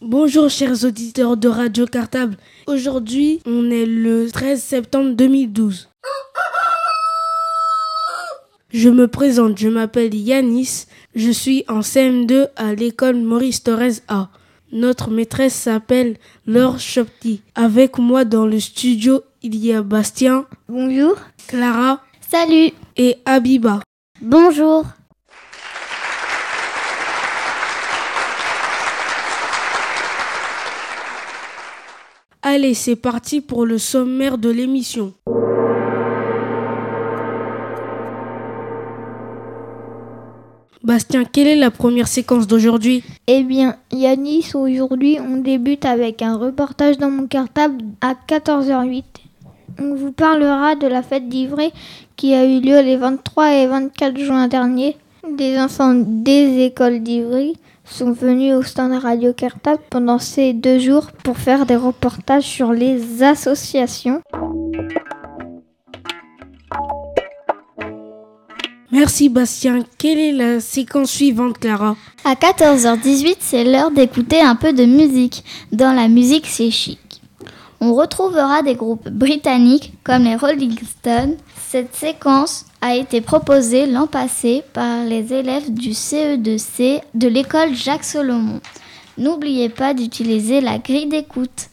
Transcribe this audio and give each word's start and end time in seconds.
Bonjour 0.00 0.50
chers 0.50 0.84
auditeurs 0.84 1.36
de 1.36 1.48
Radio 1.48 1.86
Cartable. 1.86 2.36
Aujourd'hui, 2.66 3.40
on 3.46 3.70
est 3.70 3.86
le 3.86 4.30
13 4.30 4.62
septembre 4.62 5.10
2012. 5.14 5.88
Je 8.70 8.88
me 8.88 9.08
présente, 9.08 9.58
je 9.58 9.68
m'appelle 9.68 10.14
Yanis, 10.14 10.86
je 11.14 11.30
suis 11.30 11.64
en 11.68 11.80
CM2 11.80 12.48
à 12.56 12.74
l'école 12.74 13.16
Maurice 13.16 13.62
Torres 13.62 14.02
A. 14.08 14.28
Notre 14.72 15.10
maîtresse 15.10 15.54
s'appelle 15.54 16.16
Laure 16.46 16.80
Chopti. 16.80 17.42
Avec 17.54 17.98
moi 17.98 18.24
dans 18.24 18.46
le 18.46 18.58
studio, 18.58 19.22
il 19.42 19.56
y 19.56 19.72
a 19.72 19.82
Bastien. 19.82 20.46
Bonjour. 20.68 21.16
Clara. 21.46 22.02
Salut. 22.28 22.72
Et 22.96 23.16
Abiba. 23.24 23.80
Bonjour. 24.20 24.84
Allez, 32.42 32.74
c'est 32.74 32.96
parti 32.96 33.40
pour 33.40 33.66
le 33.66 33.78
sommaire 33.78 34.38
de 34.38 34.50
l'émission. 34.50 35.14
Bastien, 40.86 41.24
quelle 41.24 41.48
est 41.48 41.56
la 41.56 41.72
première 41.72 42.06
séquence 42.06 42.46
d'aujourd'hui? 42.46 43.02
Eh 43.26 43.42
bien, 43.42 43.74
Yanis, 43.90 44.52
aujourd'hui, 44.54 45.18
on 45.20 45.38
débute 45.38 45.84
avec 45.84 46.22
un 46.22 46.36
reportage 46.36 46.96
dans 46.96 47.10
mon 47.10 47.26
cartable 47.26 47.78
à 48.00 48.14
14h08. 48.28 49.02
On 49.80 49.96
vous 49.96 50.12
parlera 50.12 50.76
de 50.76 50.86
la 50.86 51.02
fête 51.02 51.28
d'Ivry 51.28 51.72
qui 52.14 52.34
a 52.34 52.44
eu 52.44 52.60
lieu 52.60 52.80
les 52.82 52.96
23 52.96 53.52
et 53.54 53.66
24 53.66 54.16
juin 54.16 54.46
dernier. 54.46 54.96
Des 55.28 55.58
enfants 55.58 55.92
des 55.96 56.64
écoles 56.64 57.00
d'Ivry 57.00 57.56
sont 57.84 58.12
venus 58.12 58.54
au 58.54 58.62
stand 58.62 58.92
Radio 58.92 59.32
Cartable 59.32 59.82
pendant 59.90 60.20
ces 60.20 60.52
deux 60.52 60.78
jours 60.78 61.10
pour 61.24 61.36
faire 61.36 61.66
des 61.66 61.74
reportages 61.74 62.44
sur 62.44 62.72
les 62.72 63.24
associations. 63.24 64.22
Merci 68.92 69.28
Bastien. 69.28 69.80
Quelle 69.98 70.18
est 70.18 70.32
la 70.32 70.60
séquence 70.60 71.10
suivante, 71.10 71.58
Clara 71.58 71.96
À 72.24 72.34
14h18, 72.34 73.36
c'est 73.40 73.64
l'heure 73.64 73.90
d'écouter 73.90 74.40
un 74.40 74.54
peu 74.54 74.72
de 74.72 74.84
musique. 74.84 75.44
Dans 75.72 75.92
la 75.92 76.06
musique, 76.06 76.46
c'est 76.46 76.70
chic. 76.70 77.00
On 77.80 77.94
retrouvera 77.94 78.62
des 78.62 78.76
groupes 78.76 79.08
britanniques 79.08 79.92
comme 80.04 80.22
les 80.22 80.36
Rolling 80.36 80.78
Stones. 80.78 81.36
Cette 81.68 81.96
séquence 81.96 82.64
a 82.80 82.94
été 82.94 83.20
proposée 83.20 83.86
l'an 83.86 84.06
passé 84.06 84.62
par 84.72 85.04
les 85.04 85.32
élèves 85.32 85.74
du 85.74 85.90
CE2C 85.90 87.00
de 87.14 87.28
l'école 87.28 87.74
Jacques 87.74 88.04
Solomon. 88.04 88.60
N'oubliez 89.18 89.68
pas 89.68 89.94
d'utiliser 89.94 90.60
la 90.60 90.78
grille 90.78 91.06
d'écoute. 91.06 91.70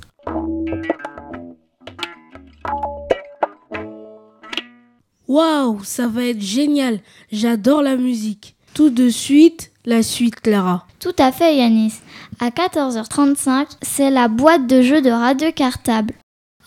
Waouh, 5.33 5.83
ça 5.83 6.05
va 6.05 6.25
être 6.25 6.43
génial. 6.43 6.99
J'adore 7.31 7.81
la 7.81 7.95
musique. 7.95 8.55
Tout 8.75 8.91
de 8.91 9.09
suite, 9.09 9.71
la 9.83 10.03
suite, 10.03 10.39
Clara. 10.39 10.85
Tout 10.99 11.15
à 11.17 11.31
fait, 11.31 11.57
Yanis. 11.57 11.93
À 12.39 12.49
14h35, 12.49 13.65
c'est 13.81 14.11
la 14.11 14.27
boîte 14.27 14.67
de 14.67 14.83
jeu 14.83 15.01
de 15.01 15.09
radio 15.09 15.51
cartable 15.51 16.13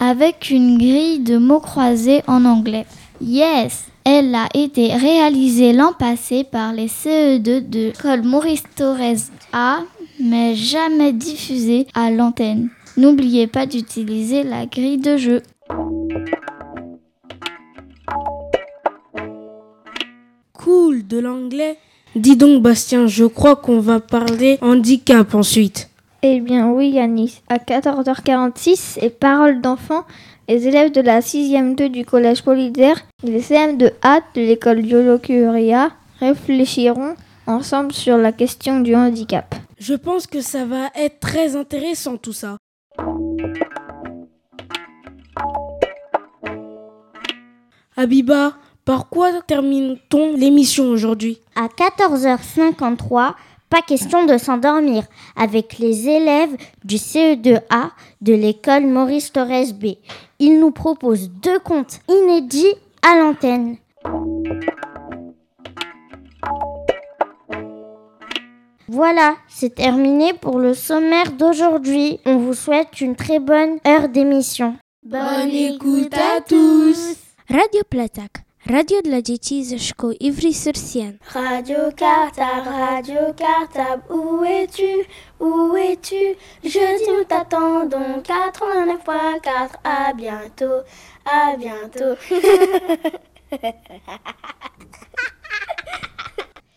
avec 0.01 0.51
une 0.51 0.79
grille 0.79 1.21
de 1.21 1.39
mots 1.39 1.61
croisés 1.61 2.23
en 2.27 2.45
anglais. 2.45 2.87
Yes, 3.21 3.85
elle 4.05 4.35
a 4.35 4.49
été 4.53 4.93
réalisée 4.95 5.73
l'an 5.73 5.93
passé 5.93 6.43
par 6.43 6.73
les 6.73 6.89
CE2 6.89 7.71
de 7.71 7.93
l'école 7.93 8.23
Maurice 8.23 8.65
Torres 8.75 9.31
A, 9.53 9.83
mais 10.19 10.57
jamais 10.57 11.13
diffusée 11.13 11.87
à 11.95 12.11
l'antenne. 12.11 12.71
N'oubliez 12.97 13.47
pas 13.47 13.67
d'utiliser 13.67 14.43
la 14.43 14.67
grille 14.67 14.99
de 14.99 15.17
jeu. 15.17 15.43
Cool, 20.67 21.07
de 21.07 21.21
l'anglais. 21.21 21.79
Dis 22.17 22.37
donc 22.37 22.61
Bastien, 22.61 23.07
je 23.07 23.25
crois 23.25 23.55
qu'on 23.55 23.79
va 23.79 24.01
parler 24.01 24.59
handicap 24.61 25.33
ensuite. 25.33 25.91
Eh 26.23 26.41
bien 26.41 26.73
oui 26.73 26.89
Yanis, 26.89 27.41
à 27.49 27.59
14h46, 27.59 28.75
c'est 28.75 29.11
Paroles 29.11 29.61
d'enfants, 29.61 30.03
les 30.49 30.67
élèves 30.67 30.91
de 30.91 31.01
la 31.01 31.21
6e 31.21 31.77
2 31.77 31.89
du 31.89 32.05
collège 32.05 32.43
Polydère 32.43 32.97
et 33.23 33.31
les 33.31 33.43
CM2A 33.43 34.23
de 34.35 34.41
l'école 34.41 34.83
Diolo 34.83 35.21
Curia 35.21 35.93
réfléchiront 36.19 37.15
ensemble 37.47 37.93
sur 37.93 38.17
la 38.17 38.33
question 38.33 38.81
du 38.81 38.97
handicap. 38.97 39.55
Je 39.79 39.95
pense 39.95 40.27
que 40.27 40.41
ça 40.41 40.65
va 40.65 40.89
être 40.97 41.21
très 41.21 41.55
intéressant 41.55 42.17
tout 42.17 42.33
ça. 42.33 42.57
Abiba, 47.97 48.57
par 48.87 49.11
quoi 49.11 49.43
termine-t-on 49.43 50.37
l'émission 50.37 50.85
aujourd'hui? 50.85 51.41
À 51.57 51.67
14h53, 51.67 53.35
pas 53.69 53.83
question 53.83 54.25
de 54.25 54.39
s'endormir 54.39 55.03
avec 55.35 55.79
les 55.79 56.09
élèves 56.09 56.57
du 56.85 56.97
CE2A 56.97 57.91
de 58.21 58.33
l'école 58.33 58.87
Maurice 58.87 59.33
Torres 59.33 59.75
B. 59.75 59.97
Ils 60.39 60.61
nous 60.61 60.71
proposent 60.71 61.29
deux 61.29 61.59
contes 61.59 61.99
inédits 62.09 62.75
à 63.03 63.19
l'antenne. 63.19 63.77
Voilà, 68.89 69.35
c'est 69.49 69.75
terminé 69.75 70.33
pour 70.33 70.61
le 70.61 70.73
sommaire 70.73 71.33
d'aujourd'hui. 71.33 72.21
On 72.25 72.37
vous 72.37 72.55
souhaite 72.55 73.01
une 73.01 73.17
très 73.17 73.41
bonne 73.41 73.79
heure 73.85 74.09
d'émission. 74.09 74.77
Bonne 75.03 75.51
écoute 75.51 76.15
à 76.15 76.41
tous 76.41 77.17
Radio 77.49 77.83
Platak, 77.91 78.46
radio 78.69 79.03
dla 79.03 79.23
dzieci 79.23 79.65
ze 79.65 79.79
szkoły 79.79 80.15
Ivry-sur-Sienne. 80.15 81.19
Radio 81.35 81.79
Cartable, 81.97 82.73
Radio 82.73 83.35
Cartable, 83.37 84.03
où 84.17 84.45
es-tu? 84.45 85.05
Où 85.41 85.77
es-tu? 85.77 86.37
Jeudi 86.65 87.11
nous 87.19 87.25
t'attendons, 87.25 88.23
89.4, 88.23 89.69
à 89.85 90.15
bientôt, 90.15 90.83
à 91.25 91.57
bientôt. 91.57 92.17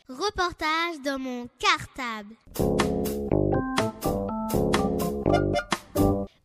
Reportage 0.09 0.99
dans 1.05 1.19
mon 1.19 1.47
cartable. 1.59 2.35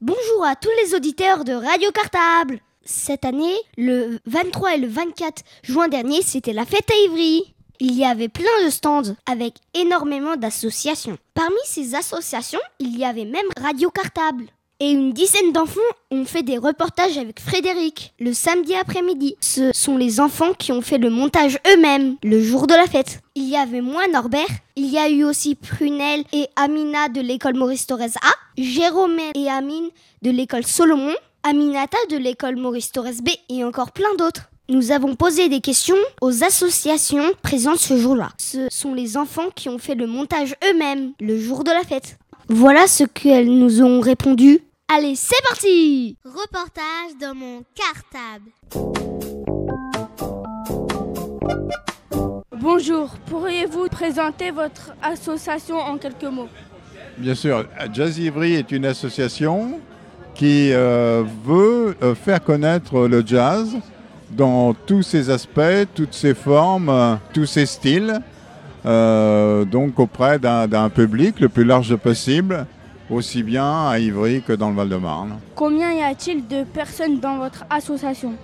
Bonjour 0.00 0.44
à 0.44 0.56
tous 0.56 0.73
les 0.82 0.94
auditeurs 0.94 1.44
de 1.44 1.52
Radio 1.52 1.90
Cartable. 1.93 2.61
Cette 2.85 3.25
année, 3.25 3.57
le 3.79 4.19
23 4.27 4.75
et 4.75 4.79
le 4.79 4.89
24 4.89 5.43
juin 5.63 5.89
dernier, 5.89 6.21
c'était 6.23 6.53
la 6.53 6.67
fête 6.67 6.91
à 6.91 7.05
Ivry. 7.07 7.55
Il 7.81 7.95
y 7.95 8.05
avait 8.05 8.29
plein 8.29 8.65
de 8.65 8.71
stands 8.71 9.17
avec 9.27 9.55
énormément 9.75 10.37
d'associations. 10.37 11.17
Parmi 11.35 11.57
ces 11.65 11.95
associations, 11.95 12.61
il 12.79 12.97
y 12.99 13.05
avait 13.05 13.25
même 13.25 13.47
Radio 13.61 13.91
Cartable. 13.91 14.45
Et 14.81 14.91
une 14.91 15.13
dizaine 15.13 15.53
d'enfants 15.53 15.81
ont 16.11 16.25
fait 16.25 16.43
des 16.43 16.59
reportages 16.59 17.17
avec 17.17 17.41
Frédéric 17.41 18.13
le 18.19 18.35
samedi 18.35 18.75
après-midi. 18.75 19.37
Ce 19.41 19.71
sont 19.73 19.97
les 19.97 20.21
enfants 20.21 20.53
qui 20.53 20.73
ont 20.73 20.83
fait 20.83 20.99
le 20.99 21.11
montage 21.11 21.59
eux-mêmes 21.73 22.17
le 22.23 22.43
jour 22.43 22.67
de 22.67 22.75
la 22.75 22.87
fête. 22.87 23.21
Il 23.35 23.49
y 23.49 23.57
avait 23.57 23.81
moi, 23.81 24.07
Norbert. 24.09 24.45
Il 24.77 24.87
y 24.87 24.99
a 24.99 25.09
eu 25.09 25.25
aussi 25.25 25.55
Prunelle 25.55 26.25
et 26.33 26.49
Amina 26.57 27.09
de 27.09 27.21
l'école 27.21 27.55
Maurice 27.55 27.87
Torres 27.87 28.03
A, 28.21 28.33
Jérôme 28.59 29.19
et 29.35 29.49
Amine 29.49 29.89
de 30.23 30.31
l'école 30.31 30.65
Solomon, 30.65 31.15
Aminata 31.46 31.99
de 32.11 32.17
l'école 32.17 32.56
Maurice 32.56 32.91
Torres 32.91 33.20
B 33.23 33.29
et 33.50 33.64
encore 33.64 33.93
plein 33.93 34.14
d'autres. 34.17 34.49
Nous 34.70 34.93
avons 34.93 35.14
posé 35.14 35.50
des 35.50 35.61
questions 35.61 35.94
aux 36.23 36.43
associations 36.43 37.35
présentes 37.43 37.81
ce 37.81 37.99
jour-là. 37.99 38.31
Ce 38.38 38.67
sont 38.70 38.94
les 38.94 39.19
enfants 39.19 39.50
qui 39.55 39.69
ont 39.69 39.76
fait 39.76 39.94
le 39.94 40.06
montage 40.06 40.56
eux-mêmes 40.64 41.12
le 41.20 41.38
jour 41.38 41.62
de 41.62 41.70
la 41.70 41.82
fête. 41.82 42.17
Voilà 42.49 42.87
ce 42.87 43.05
qu'elles 43.05 43.50
nous 43.50 43.82
ont 43.82 44.00
répondu. 44.00 44.61
Allez, 44.88 45.17
c'est 45.17 45.43
parti 45.46 46.17
Reportage 46.25 47.19
dans 47.20 47.35
mon 47.35 47.62
cartable. 47.75 48.50
Bonjour, 52.52 53.11
pourriez-vous 53.26 53.88
présenter 53.88 54.50
votre 54.50 54.94
association 55.02 55.76
en 55.76 55.99
quelques 55.99 56.25
mots? 56.25 56.49
Bien 57.19 57.35
sûr, 57.35 57.67
Jazz 57.93 58.19
Ivry 58.19 58.55
est 58.55 58.73
une 58.73 58.87
association 58.87 59.79
qui 60.35 60.73
euh, 60.73 61.23
veut 61.45 61.97
euh, 62.03 62.15
faire 62.15 62.43
connaître 62.43 63.07
le 63.07 63.23
jazz 63.25 63.77
dans 64.31 64.75
tous 64.75 65.03
ses 65.03 65.31
aspects, 65.31 65.89
toutes 65.95 66.15
ses 66.15 66.35
formes, 66.35 66.89
euh, 66.89 67.15
tous 67.33 67.47
ses 67.47 67.67
styles, 67.67 68.21
donc 68.85 69.99
auprès 69.99 70.39
d'un 70.39 70.91
public 70.91 71.41
le 71.41 71.49
plus 71.49 71.65
large 71.65 71.97
possible, 71.97 72.67
aussi 73.09 73.43
bien 73.43 73.89
à 73.89 73.99
Ivry 73.99 74.43
que 74.43 74.53
dans 74.53 74.69
le 74.69 74.77
Val-de-Marne. 74.77 75.39
Combien 75.55 75.91
y 75.93 76.03
a-t-il 76.03 76.47
de 76.47 76.65
personnes 76.65 77.19
dans 77.19 77.39
votre 77.39 77.65
association? 77.71 78.35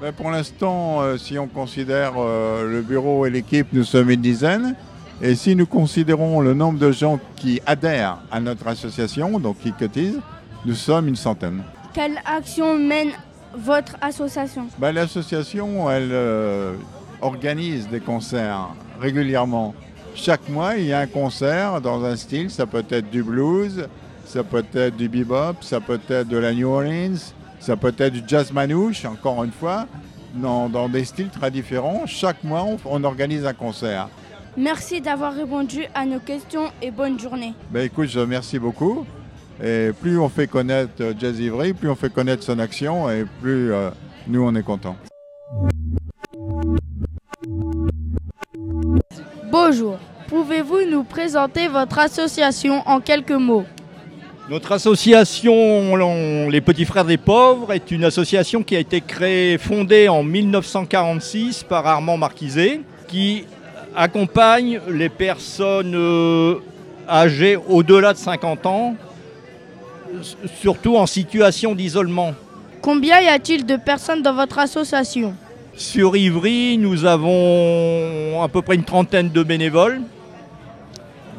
Ben, 0.00 0.12
Pour 0.12 0.30
l'instant, 0.30 1.00
si 1.18 1.36
on 1.36 1.48
considère 1.48 2.12
le 2.14 2.80
bureau 2.82 3.26
et 3.26 3.30
l'équipe, 3.30 3.66
nous 3.72 3.82
sommes 3.82 4.10
une 4.10 4.20
dizaine. 4.20 4.76
Et 5.20 5.34
si 5.34 5.56
nous 5.56 5.66
considérons 5.66 6.40
le 6.40 6.54
nombre 6.54 6.78
de 6.78 6.92
gens 6.92 7.18
qui 7.34 7.60
adhèrent 7.66 8.18
à 8.30 8.38
notre 8.38 8.68
association, 8.68 9.40
donc 9.40 9.58
qui 9.58 9.72
cotisent, 9.72 10.20
nous 10.64 10.74
sommes 10.74 11.08
une 11.08 11.16
centaine. 11.16 11.62
Quelle 11.92 12.20
action 12.24 12.78
mène 12.78 13.10
votre 13.56 13.96
association? 14.00 14.66
Ben, 14.78 14.92
L'association, 14.92 15.90
elle 15.90 16.10
euh, 16.12 16.74
organise 17.20 17.88
des 17.88 18.00
concerts 18.00 18.68
régulièrement. 19.00 19.74
Chaque 20.14 20.48
mois, 20.48 20.76
il 20.76 20.86
y 20.86 20.92
a 20.92 21.00
un 21.00 21.06
concert 21.06 21.80
dans 21.80 22.04
un 22.04 22.16
style. 22.16 22.50
Ça 22.50 22.66
peut 22.66 22.84
être 22.90 23.10
du 23.10 23.22
blues, 23.22 23.86
ça 24.24 24.42
peut 24.42 24.64
être 24.74 24.96
du 24.96 25.08
bebop, 25.08 25.56
ça 25.62 25.80
peut 25.80 26.00
être 26.08 26.28
de 26.28 26.36
la 26.36 26.52
New 26.52 26.68
Orleans, 26.68 27.16
ça 27.60 27.76
peut 27.76 27.94
être 27.98 28.12
du 28.12 28.22
jazz 28.26 28.52
manouche, 28.52 29.04
encore 29.04 29.44
une 29.44 29.52
fois, 29.52 29.86
dans, 30.34 30.68
dans 30.68 30.88
des 30.88 31.04
styles 31.04 31.30
très 31.30 31.50
différents. 31.50 32.02
Chaque 32.06 32.42
mois, 32.44 32.66
on 32.84 33.04
organise 33.04 33.46
un 33.46 33.54
concert. 33.54 34.08
Merci 34.56 35.00
d'avoir 35.00 35.34
répondu 35.34 35.84
à 35.94 36.04
nos 36.04 36.18
questions 36.18 36.72
et 36.82 36.90
bonne 36.90 37.18
journée. 37.18 37.54
Ben 37.70 37.84
écoute, 37.84 38.08
je 38.08 38.18
remercie 38.18 38.58
beaucoup. 38.58 39.06
Et 39.62 39.90
plus 40.00 40.18
on 40.18 40.28
fait 40.28 40.46
connaître 40.46 40.92
euh, 41.00 41.12
Jazz 41.18 41.40
Ivry, 41.40 41.72
plus 41.72 41.90
on 41.90 41.96
fait 41.96 42.12
connaître 42.12 42.44
son 42.44 42.58
action 42.60 43.10
et 43.10 43.24
plus 43.40 43.72
euh, 43.72 43.90
nous 44.28 44.42
on 44.42 44.54
est 44.54 44.62
contents. 44.62 44.96
Bonjour, 49.50 49.98
pouvez-vous 50.28 50.82
nous 50.88 51.02
présenter 51.02 51.66
votre 51.66 51.98
association 51.98 52.82
en 52.86 53.00
quelques 53.00 53.32
mots? 53.32 53.64
Notre 54.48 54.72
association 54.72 55.96
Les 56.48 56.60
Petits 56.60 56.84
Frères 56.84 57.04
des 57.04 57.18
Pauvres 57.18 57.72
est 57.72 57.90
une 57.90 58.04
association 58.04 58.62
qui 58.62 58.76
a 58.76 58.78
été 58.78 59.00
créée, 59.00 59.58
fondée 59.58 60.08
en 60.08 60.22
1946 60.22 61.64
par 61.64 61.86
Armand 61.86 62.16
Marquiset, 62.16 62.80
qui 63.08 63.44
accompagne 63.94 64.80
les 64.88 65.08
personnes 65.08 65.94
euh, 65.94 66.54
âgées 67.08 67.56
au-delà 67.56 68.12
de 68.12 68.18
50 68.18 68.66
ans, 68.66 68.94
surtout 70.60 70.96
en 70.96 71.06
situation 71.06 71.74
d'isolement. 71.74 72.34
Combien 72.80 73.20
y 73.20 73.28
a-t-il 73.28 73.66
de 73.66 73.76
personnes 73.76 74.22
dans 74.22 74.34
votre 74.34 74.58
association? 74.58 75.34
Sur 75.74 76.16
Ivry, 76.16 76.78
nous 76.78 77.04
avons 77.04 78.42
à 78.42 78.48
peu 78.48 78.62
près 78.62 78.74
une 78.74 78.84
trentaine 78.84 79.30
de 79.30 79.42
bénévoles, 79.42 80.00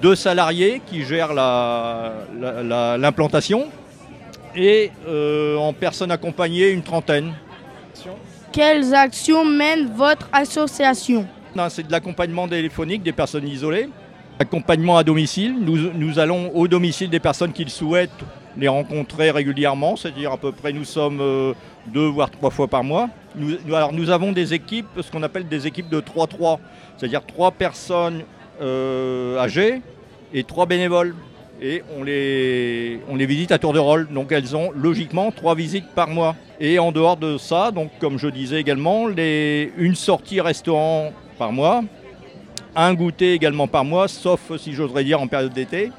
deux 0.01 0.15
salariés 0.15 0.81
qui 0.85 1.03
gèrent 1.03 1.33
l'implantation 1.33 3.67
et 4.55 4.91
euh, 5.07 5.57
en 5.57 5.73
personnes 5.73 6.11
accompagnées 6.11 6.69
une 6.69 6.83
trentaine. 6.83 7.33
Quelles 8.51 8.95
actions 8.95 9.45
mène 9.45 9.91
votre 9.95 10.27
association? 10.31 11.27
C'est 11.69 11.87
de 11.87 11.91
l'accompagnement 11.91 12.47
téléphonique 12.47 13.03
des 13.03 13.11
personnes 13.11 13.47
isolées, 13.47 13.89
accompagnement 14.39 14.97
à 14.97 15.03
domicile. 15.03 15.55
Nous, 15.59 16.19
allons 16.19 16.51
au 16.55 16.67
domicile 16.67 17.09
des 17.09 17.19
personnes 17.19 17.51
qui 17.51 17.63
le 17.63 17.69
souhaitent 17.69 18.09
les 18.57 18.67
rencontrer 18.67 19.31
régulièrement, 19.31 19.95
c'est-à-dire 19.95 20.31
à 20.31 20.37
peu 20.37 20.51
près 20.51 20.73
nous 20.73 20.83
sommes 20.83 21.19
euh, 21.21 21.53
deux 21.87 22.07
voire 22.07 22.29
trois 22.29 22.49
fois 22.49 22.67
par 22.67 22.83
mois. 22.83 23.09
Nous, 23.35 23.55
alors 23.73 23.93
nous 23.93 24.09
avons 24.09 24.31
des 24.31 24.53
équipes, 24.53 24.87
ce 25.01 25.11
qu'on 25.11 25.23
appelle 25.23 25.47
des 25.47 25.67
équipes 25.67 25.89
de 25.89 26.01
3-3, 26.01 26.59
c'est-à-dire 26.97 27.25
trois 27.25 27.51
personnes 27.51 28.23
euh, 28.61 29.37
âgées 29.37 29.81
et 30.33 30.43
trois 30.43 30.65
bénévoles. 30.65 31.15
Et 31.61 31.83
on 31.97 32.03
les, 32.03 33.01
on 33.09 33.17
les 33.17 33.25
visite 33.25 33.51
à 33.51 33.57
tour 33.57 33.73
de 33.73 33.79
rôle. 33.79 34.07
Donc 34.07 34.31
elles 34.31 34.55
ont 34.55 34.71
logiquement 34.71 35.31
trois 35.31 35.55
visites 35.55 35.89
par 35.93 36.07
mois. 36.07 36.35
Et 36.59 36.79
en 36.79 36.91
dehors 36.91 37.17
de 37.17 37.37
ça, 37.37 37.71
donc 37.71 37.91
comme 37.99 38.17
je 38.17 38.27
disais 38.27 38.59
également, 38.61 39.09
une 39.09 39.95
sortie 39.95 40.39
restaurant 40.39 41.11
par 41.37 41.51
mois, 41.51 41.83
un 42.75 42.93
goûter 42.93 43.33
également 43.33 43.67
par 43.67 43.83
mois, 43.83 44.07
sauf 44.07 44.55
si 44.57 44.73
j'oserais 44.73 45.03
dire 45.03 45.21
en 45.21 45.27
période 45.27 45.53
d'été. 45.53 45.91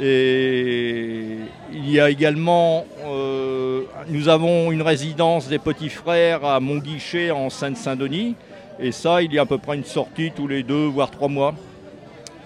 Et 0.00 1.38
il 1.72 1.90
y 1.90 1.98
a 1.98 2.08
également, 2.08 2.84
euh, 3.04 3.82
nous 4.08 4.28
avons 4.28 4.70
une 4.70 4.82
résidence 4.82 5.48
des 5.48 5.58
petits 5.58 5.88
frères 5.88 6.44
à 6.44 6.60
Montguichet 6.60 7.30
en 7.30 7.50
Seine-Saint-Denis. 7.50 8.36
Et 8.78 8.92
ça, 8.92 9.22
il 9.22 9.32
y 9.32 9.38
a 9.38 9.42
à 9.42 9.46
peu 9.46 9.58
près 9.58 9.76
une 9.76 9.84
sortie 9.84 10.30
tous 10.30 10.46
les 10.46 10.62
deux, 10.62 10.86
voire 10.86 11.10
trois 11.10 11.28
mois. 11.28 11.54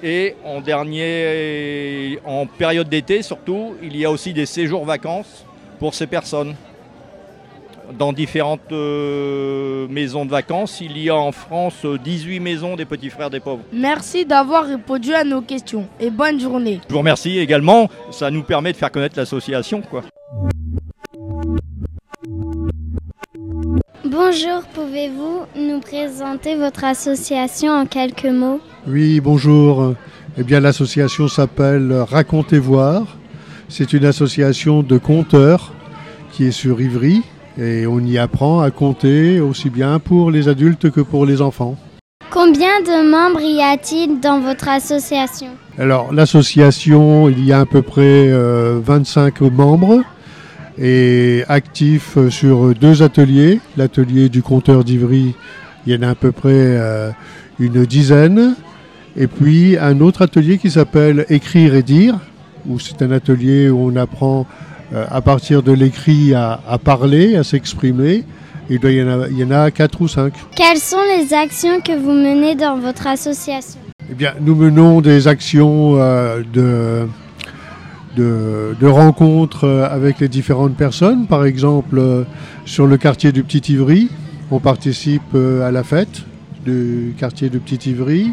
Et 0.02 0.34
en 0.44 0.60
dernier, 0.60 2.18
en 2.24 2.46
période 2.46 2.88
d'été 2.88 3.22
surtout, 3.22 3.74
il 3.82 3.96
y 3.96 4.04
a 4.04 4.10
aussi 4.10 4.32
des 4.32 4.46
séjours 4.46 4.84
vacances 4.84 5.44
pour 5.78 5.94
ces 5.94 6.06
personnes 6.06 6.56
dans 7.96 8.12
différentes 8.12 8.72
euh, 8.72 9.86
maisons 9.88 10.24
de 10.24 10.30
vacances. 10.30 10.80
Il 10.80 10.98
y 10.98 11.10
a 11.10 11.16
en 11.16 11.32
France 11.32 11.84
18 11.84 12.40
maisons 12.40 12.76
des 12.76 12.84
petits 12.84 13.10
frères 13.10 13.30
des 13.30 13.40
pauvres. 13.40 13.62
Merci 13.72 14.24
d'avoir 14.24 14.64
répondu 14.66 15.14
à 15.14 15.24
nos 15.24 15.40
questions 15.40 15.86
et 16.00 16.10
bonne 16.10 16.40
journée. 16.40 16.80
Je 16.88 16.92
vous 16.92 16.98
remercie 16.98 17.38
également, 17.38 17.88
ça 18.10 18.30
nous 18.30 18.42
permet 18.42 18.72
de 18.72 18.76
faire 18.76 18.90
connaître 18.90 19.18
l'association. 19.18 19.82
quoi. 19.82 20.02
Bonjour, 24.04 24.62
pouvez-vous 24.74 25.42
nous 25.56 25.80
présenter 25.80 26.56
votre 26.56 26.84
association 26.84 27.72
en 27.72 27.86
quelques 27.86 28.26
mots? 28.26 28.60
Oui, 28.86 29.20
bonjour. 29.20 29.94
Eh 30.36 30.42
bien, 30.42 30.60
l'association 30.60 31.28
s'appelle 31.28 31.92
Racontez 31.92 32.58
voir. 32.58 33.16
C'est 33.68 33.92
une 33.92 34.04
association 34.04 34.82
de 34.82 34.98
conteurs 34.98 35.72
qui 36.32 36.44
est 36.44 36.50
sur 36.50 36.80
Ivry, 36.80 37.22
et 37.58 37.86
on 37.86 38.00
y 38.00 38.18
apprend 38.18 38.60
à 38.60 38.70
compter 38.70 39.40
aussi 39.40 39.70
bien 39.70 39.98
pour 39.98 40.30
les 40.30 40.48
adultes 40.48 40.90
que 40.90 41.00
pour 41.00 41.26
les 41.26 41.40
enfants. 41.40 41.76
Combien 42.30 42.80
de 42.80 43.10
membres 43.10 43.42
y 43.42 43.60
a-t-il 43.60 44.20
dans 44.20 44.40
votre 44.40 44.68
association? 44.68 45.48
Alors 45.78 46.12
l'association, 46.12 47.28
il 47.28 47.44
y 47.44 47.52
a 47.52 47.60
à 47.60 47.66
peu 47.66 47.82
près 47.82 48.30
25 48.32 49.42
euh, 49.42 49.50
membres 49.50 50.02
et 50.78 51.44
actifs 51.48 52.16
sur 52.30 52.74
deux 52.74 53.02
ateliers. 53.02 53.60
L'atelier 53.76 54.28
du 54.28 54.42
compteur 54.42 54.84
d'Ivry, 54.84 55.34
il 55.86 55.92
y 55.92 55.96
en 55.96 56.02
a 56.02 56.10
à 56.10 56.14
peu 56.14 56.32
près 56.32 56.50
euh, 56.52 57.10
une 57.58 57.84
dizaine. 57.84 58.54
Et 59.16 59.26
puis 59.26 59.76
un 59.76 60.00
autre 60.00 60.22
atelier 60.22 60.56
qui 60.56 60.70
s'appelle 60.70 61.26
Écrire 61.28 61.74
et 61.74 61.82
dire, 61.82 62.18
où 62.66 62.78
c'est 62.78 63.02
un 63.02 63.10
atelier 63.10 63.68
où 63.68 63.90
on 63.90 63.96
apprend 63.96 64.46
à 64.94 65.20
partir 65.20 65.62
de 65.62 65.72
l'écrit 65.72 66.34
à, 66.34 66.78
parler, 66.82 67.36
à 67.36 67.44
s'exprimer. 67.44 68.24
Il, 68.70 68.76
y, 68.76 69.02
en 69.02 69.20
a, 69.20 69.28
il 69.28 69.38
y 69.38 69.44
en 69.44 69.50
a 69.50 69.70
quatre 69.70 70.00
ou 70.00 70.08
cinq. 70.08 70.34
Quelles 70.54 70.78
sont 70.78 71.02
les 71.16 71.34
actions 71.34 71.80
que 71.80 71.98
vous 71.98 72.12
menez 72.12 72.54
dans 72.54 72.78
votre 72.78 73.06
association? 73.06 73.80
Eh 74.10 74.14
bien, 74.14 74.34
nous 74.40 74.54
menons 74.54 75.00
des 75.00 75.28
actions 75.28 75.96
euh, 75.96 76.42
de, 76.52 77.06
de, 78.16 78.86
rencontres 78.86 79.64
euh, 79.64 79.88
avec 79.88 80.20
les 80.20 80.28
différentes 80.28 80.76
personnes. 80.76 81.26
Par 81.26 81.44
exemple, 81.44 82.24
sur 82.64 82.86
le 82.86 82.96
quartier 82.96 83.32
du 83.32 83.42
Petit 83.42 83.72
Ivry, 83.72 84.10
on 84.50 84.60
participe 84.60 85.34
à 85.34 85.70
la 85.70 85.82
fête 85.82 86.22
du 86.64 87.14
quartier 87.18 87.48
du 87.48 87.58
Petit 87.58 87.90
Ivry. 87.90 88.32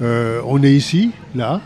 on 0.00 0.62
est 0.62 0.72
ici, 0.72 1.12
là, 1.34 1.60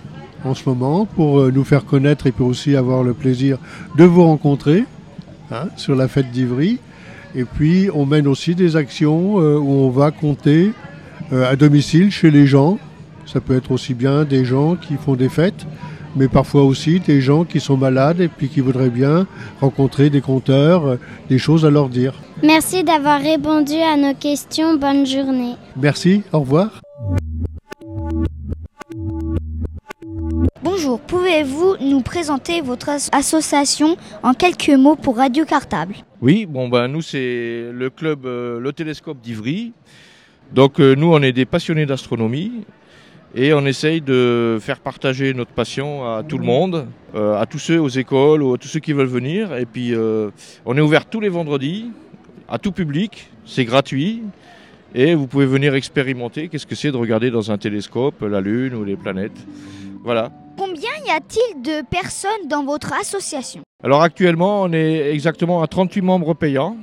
en 0.45 0.55
ce 0.55 0.69
moment 0.69 1.07
pour 1.07 1.41
euh, 1.41 1.51
nous 1.53 1.65
faire 1.65 1.85
connaître 1.85 2.27
et 2.27 2.33
pour 2.33 2.47
aussi 2.47 2.77
avoir 2.77 3.03
le 3.03 3.15
plaisir 3.15 3.59
de 3.97 4.05
vous 4.05 4.25
rencontrer 4.25 4.85
hein, 5.51 5.69
sur 5.77 5.95
la 5.95 6.09
fête 6.09 6.31
d'Ivry. 6.31 6.79
Et 7.35 7.45
puis 7.45 7.91
on 7.95 8.07
mène 8.07 8.27
aussi 8.27 8.55
des 8.55 8.77
actions 8.77 9.41
euh, 9.41 9.59
où 9.59 9.71
on 9.71 9.91
va 9.91 10.11
compter 10.11 10.73
euh, 11.33 11.51
à 11.51 11.57
domicile 11.57 12.11
chez 12.11 12.31
les 12.31 12.47
gens. 12.47 12.79
Ça 13.27 13.41
peut 13.41 13.57
être 13.57 13.73
aussi 13.73 13.95
bien 13.95 14.25
des 14.25 14.45
gens 14.45 14.77
qui 14.77 14.95
font 14.95 15.15
des 15.15 15.29
fêtes, 15.29 15.67
mais 16.17 16.29
parfois 16.29 16.63
aussi 16.63 17.01
des 17.01 17.21
gens 17.21 17.45
qui 17.45 17.61
sont 17.61 17.77
malades 17.77 18.21
et 18.21 18.29
puis 18.29 18.49
qui 18.49 18.61
voudraient 18.61 18.89
bien 18.89 19.27
rencontrer 19.61 20.09
des 20.09 20.23
compteurs, 20.23 20.97
des 21.29 21.39
choses 21.39 21.67
à 21.67 21.71
leur 21.71 21.91
dire. 21.91 22.15
Merci 22.43 22.85
d'avoir 22.85 23.21
répondu 23.21 23.75
à 23.75 23.97
nos 23.99 24.15
questions. 24.15 24.79
Bonne 24.79 25.05
journée. 25.05 25.57
Merci, 25.77 26.23
au 26.33 26.41
revoir. 26.41 26.81
Bonjour, 30.61 30.99
pouvez-vous 30.99 31.77
nous 31.81 32.01
présenter 32.01 32.63
votre 32.63 32.91
association 33.13 33.97
en 34.25 34.35
quelques 34.35 34.71
mots 34.71 34.97
pour 34.97 35.17
Radio 35.19 35.45
Cartable 35.45 35.95
Oui, 36.21 36.47
bon 36.47 36.69
ben 36.69 36.89
nous 36.89 37.01
c'est 37.01 37.71
le 37.73 37.91
club 37.91 38.27
euh, 38.27 38.59
Le 38.59 38.73
Télescope 38.73 39.21
d'Ivry. 39.21 39.73
Donc 40.53 40.81
euh, 40.81 40.97
nous 40.97 41.13
on 41.13 41.23
est 41.23 41.31
des 41.31 41.45
passionnés 41.45 41.87
d'astronomie 41.87 42.65
Et 43.37 43.55
on 43.55 43.65
essaye 43.67 44.01
de 44.01 44.59
faire 44.61 44.81
partager 44.81 45.33
notre 45.33 45.53
passion 45.53 46.05
à 46.05 46.25
tout 46.25 46.39
le 46.39 46.45
monde, 46.45 46.89
euh, 47.15 47.41
à 47.41 47.47
tous 47.47 47.61
ceux 47.61 47.81
aux 47.81 47.89
écoles 47.89 48.43
ou 48.43 48.55
à 48.55 48.59
tous 48.59 48.67
ceux 48.67 48.81
qui 48.81 48.93
veulent 48.93 49.07
venir. 49.07 49.55
Et 49.55 49.65
puis 49.65 49.95
on 50.67 50.77
est 50.77 50.81
ouvert 50.81 51.07
tous 51.07 51.21
les 51.21 51.29
vendredis, 51.29 51.93
à 52.49 52.59
tout 52.59 52.73
public, 52.73 53.31
c'est 53.45 53.65
gratuit. 53.65 54.25
Et 54.93 55.15
vous 55.15 55.27
pouvez 55.27 55.47
venir 55.47 55.75
expérimenter 55.75 56.49
qu'est-ce 56.49 56.67
que 56.67 56.75
c'est 56.75 56.91
de 56.91 56.97
regarder 56.97 57.31
dans 57.31 57.53
un 57.53 57.59
télescope 57.59 58.23
la 58.23 58.41
Lune 58.41 58.75
ou 58.75 58.85
les 58.85 58.97
planètes. 58.97 59.47
Voilà. 60.05 60.31
Combien 60.57 60.91
y 61.07 61.11
a-t-il 61.11 61.63
de 61.63 61.83
personnes 61.89 62.49
dans 62.49 62.65
votre 62.65 62.93
association 62.93 63.63
Alors 63.83 64.03
actuellement, 64.03 64.63
on 64.63 64.73
est 64.73 65.13
exactement 65.13 65.63
à 65.63 65.67
38 65.67 66.03
membres 66.03 66.35
payants. 66.35 66.77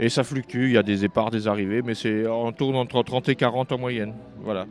Et 0.00 0.08
ça 0.08 0.22
fluctue, 0.22 0.66
il 0.66 0.72
y 0.72 0.78
a 0.78 0.82
des 0.82 0.96
départs, 0.98 1.30
des 1.30 1.48
arrivées, 1.48 1.82
mais 1.82 1.94
c'est 1.94 2.26
on 2.28 2.52
tourne 2.52 2.76
entre 2.76 3.02
30 3.02 3.28
et 3.30 3.34
40 3.34 3.72
en 3.72 3.78
moyenne. 3.78 4.14
Voilà. 4.40 4.66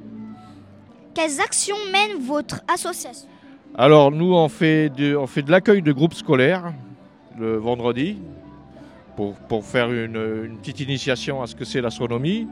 Quelles 1.14 1.42
actions 1.42 1.76
mène 1.92 2.22
votre 2.22 2.62
association 2.74 3.28
Alors 3.76 4.12
nous, 4.12 4.34
on 4.34 4.48
fait 4.48 4.90
de, 4.90 5.16
on 5.16 5.28
fait 5.28 5.42
de 5.42 5.52
l'accueil 5.52 5.82
de 5.82 5.92
groupes 5.92 6.14
scolaires 6.14 6.74
le 7.38 7.58
vendredi 7.58 8.18
pour, 9.18 9.34
pour 9.34 9.66
faire 9.66 9.92
une, 9.92 10.46
une 10.46 10.58
petite 10.58 10.80
initiation 10.80 11.42
à 11.42 11.48
ce 11.48 11.56
que 11.56 11.66
c'est 11.66 11.82
l'astronomie. 11.82 12.48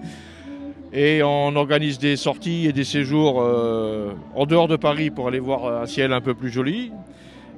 Et 0.98 1.22
on 1.24 1.54
organise 1.58 2.00
des 2.00 2.16
sorties 2.16 2.68
et 2.68 2.72
des 2.72 2.86
séjours 2.86 3.42
euh, 3.42 4.14
en 4.34 4.46
dehors 4.46 4.70
de 4.70 4.78
Paris 4.78 5.10
pour 5.10 5.28
aller 5.28 5.40
voir 5.40 5.82
un 5.82 5.86
ciel 5.88 6.14
un 6.14 6.22
peu 6.22 6.34
plus 6.34 6.50
joli. 6.50 6.94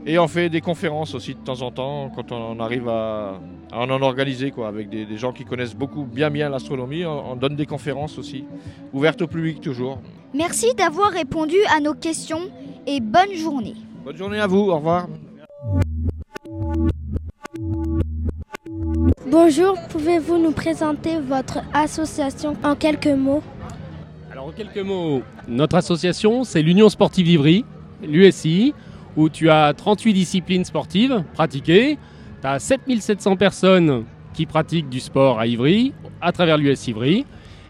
Et 0.07 0.17
on 0.17 0.27
fait 0.27 0.49
des 0.49 0.59
conférences 0.61 1.13
aussi 1.13 1.35
de 1.35 1.39
temps 1.39 1.61
en 1.61 1.69
temps 1.69 2.09
quand 2.15 2.31
on 2.31 2.59
arrive 2.59 2.89
à, 2.89 3.39
à 3.71 3.79
en 3.79 3.89
organiser 4.01 4.49
quoi, 4.49 4.67
avec 4.67 4.89
des, 4.89 5.05
des 5.05 5.17
gens 5.17 5.33
qui 5.33 5.43
connaissent 5.45 5.75
beaucoup 5.75 6.03
bien 6.05 6.31
bien 6.31 6.49
l'astronomie. 6.49 7.05
On, 7.05 7.33
on 7.33 7.35
donne 7.35 7.55
des 7.55 7.67
conférences 7.67 8.17
aussi, 8.17 8.43
ouvertes 8.91 9.21
au 9.21 9.27
public 9.27 9.61
toujours. 9.61 9.99
Merci 10.33 10.73
d'avoir 10.75 11.11
répondu 11.11 11.57
à 11.75 11.79
nos 11.79 11.93
questions 11.93 12.49
et 12.87 12.99
bonne 13.01 13.33
journée. 13.35 13.75
Bonne 14.03 14.17
journée 14.17 14.39
à 14.39 14.47
vous, 14.47 14.71
au 14.71 14.75
revoir. 14.77 15.07
Bonjour, 19.49 19.77
pouvez-vous 19.87 20.39
nous 20.39 20.51
présenter 20.51 21.21
votre 21.21 21.59
association 21.73 22.57
en 22.65 22.75
quelques 22.75 23.07
mots? 23.07 23.41
Alors 24.29 24.47
en 24.47 24.51
quelques 24.51 24.79
mots, 24.79 25.21
notre 25.47 25.77
association 25.77 26.43
c'est 26.43 26.61
l'Union 26.61 26.89
Sportive 26.89 27.25
d'Ivry, 27.25 27.63
l'USI, 28.03 28.73
où 29.15 29.29
tu 29.29 29.49
as 29.49 29.73
38 29.73 30.11
disciplines 30.11 30.65
sportives 30.65 31.23
pratiquées. 31.33 31.97
Tu 32.41 32.45
as 32.47 32.59
7700 32.59 33.37
personnes 33.37 34.03
qui 34.33 34.45
pratiquent 34.45 34.89
du 34.89 34.99
sport 34.99 35.39
à 35.39 35.47
Ivry, 35.47 35.93
à 36.19 36.33
travers 36.33 36.57
l'US 36.57 36.85
Ivry. 36.89 37.25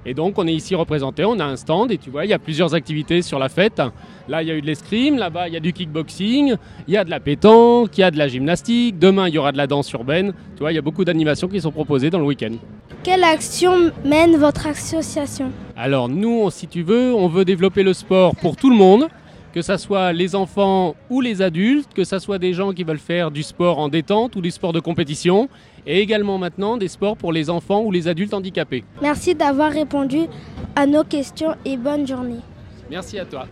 Et 0.09 0.13
donc 0.13 0.39
on 0.39 0.47
est 0.47 0.53
ici 0.53 0.73
représenté, 0.73 1.25
on 1.25 1.37
a 1.37 1.43
un 1.43 1.57
stand 1.57 1.91
et 1.91 1.97
tu 1.97 2.09
vois, 2.09 2.23
il 2.23 2.29
y 2.29 2.33
a 2.33 2.39
plusieurs 2.39 2.73
activités 2.73 3.21
sur 3.21 3.39
la 3.39 3.49
fête. 3.49 3.81
Là, 4.29 4.41
il 4.41 4.47
y 4.47 4.51
a 4.51 4.55
eu 4.55 4.61
de 4.61 4.65
l'escrime, 4.65 5.17
là-bas, 5.17 5.49
il 5.49 5.53
y 5.53 5.57
a 5.57 5.59
du 5.59 5.73
kickboxing, 5.73 6.55
il 6.87 6.93
y 6.93 6.95
a 6.95 7.03
de 7.03 7.09
la 7.09 7.19
pétanque, 7.19 7.97
il 7.97 8.01
y 8.01 8.03
a 8.05 8.09
de 8.09 8.17
la 8.17 8.29
gymnastique. 8.29 8.97
Demain, 8.97 9.27
il 9.27 9.33
y 9.33 9.37
aura 9.37 9.51
de 9.51 9.57
la 9.57 9.67
danse 9.67 9.91
urbaine. 9.91 10.31
Tu 10.55 10.59
vois, 10.61 10.71
il 10.71 10.75
y 10.75 10.77
a 10.77 10.81
beaucoup 10.81 11.03
d'animations 11.03 11.49
qui 11.49 11.59
sont 11.59 11.73
proposées 11.73 12.09
dans 12.09 12.19
le 12.19 12.25
week-end. 12.25 12.53
Quelle 13.03 13.25
action 13.25 13.91
mène 14.05 14.37
votre 14.37 14.67
association? 14.67 15.51
Alors 15.75 16.07
nous, 16.07 16.49
si 16.51 16.67
tu 16.67 16.83
veux, 16.83 17.13
on 17.13 17.27
veut 17.27 17.43
développer 17.43 17.83
le 17.83 17.91
sport 17.91 18.33
pour 18.33 18.55
tout 18.55 18.69
le 18.69 18.77
monde, 18.77 19.09
que 19.53 19.61
ce 19.61 19.75
soit 19.75 20.13
les 20.13 20.35
enfants 20.35 20.95
ou 21.09 21.19
les 21.19 21.41
adultes, 21.41 21.93
que 21.93 22.03
ce 22.05 22.19
soit 22.19 22.37
des 22.37 22.53
gens 22.53 22.71
qui 22.71 22.83
veulent 22.83 22.97
faire 22.97 23.29
du 23.29 23.43
sport 23.43 23.79
en 23.79 23.89
détente 23.89 24.37
ou 24.37 24.41
du 24.41 24.51
sport 24.51 24.71
de 24.71 24.79
compétition, 24.79 25.49
et 25.87 26.01
également 26.01 26.37
maintenant 26.37 26.77
des 26.77 26.89
sports 26.89 27.17
pour 27.17 27.31
les 27.31 27.49
enfants 27.49 27.81
ou 27.81 27.91
les 27.91 28.07
adultes 28.07 28.33
handicapés. 28.33 28.83
Merci 29.01 29.33
d'avoir 29.33 29.71
répondu 29.71 30.27
à 30.75 30.85
nos 30.85 31.03
questions 31.03 31.55
et 31.65 31.77
bonne 31.77 32.05
journée. 32.05 32.41
Merci 32.91 33.17
à 33.17 33.25
toi. 33.25 33.47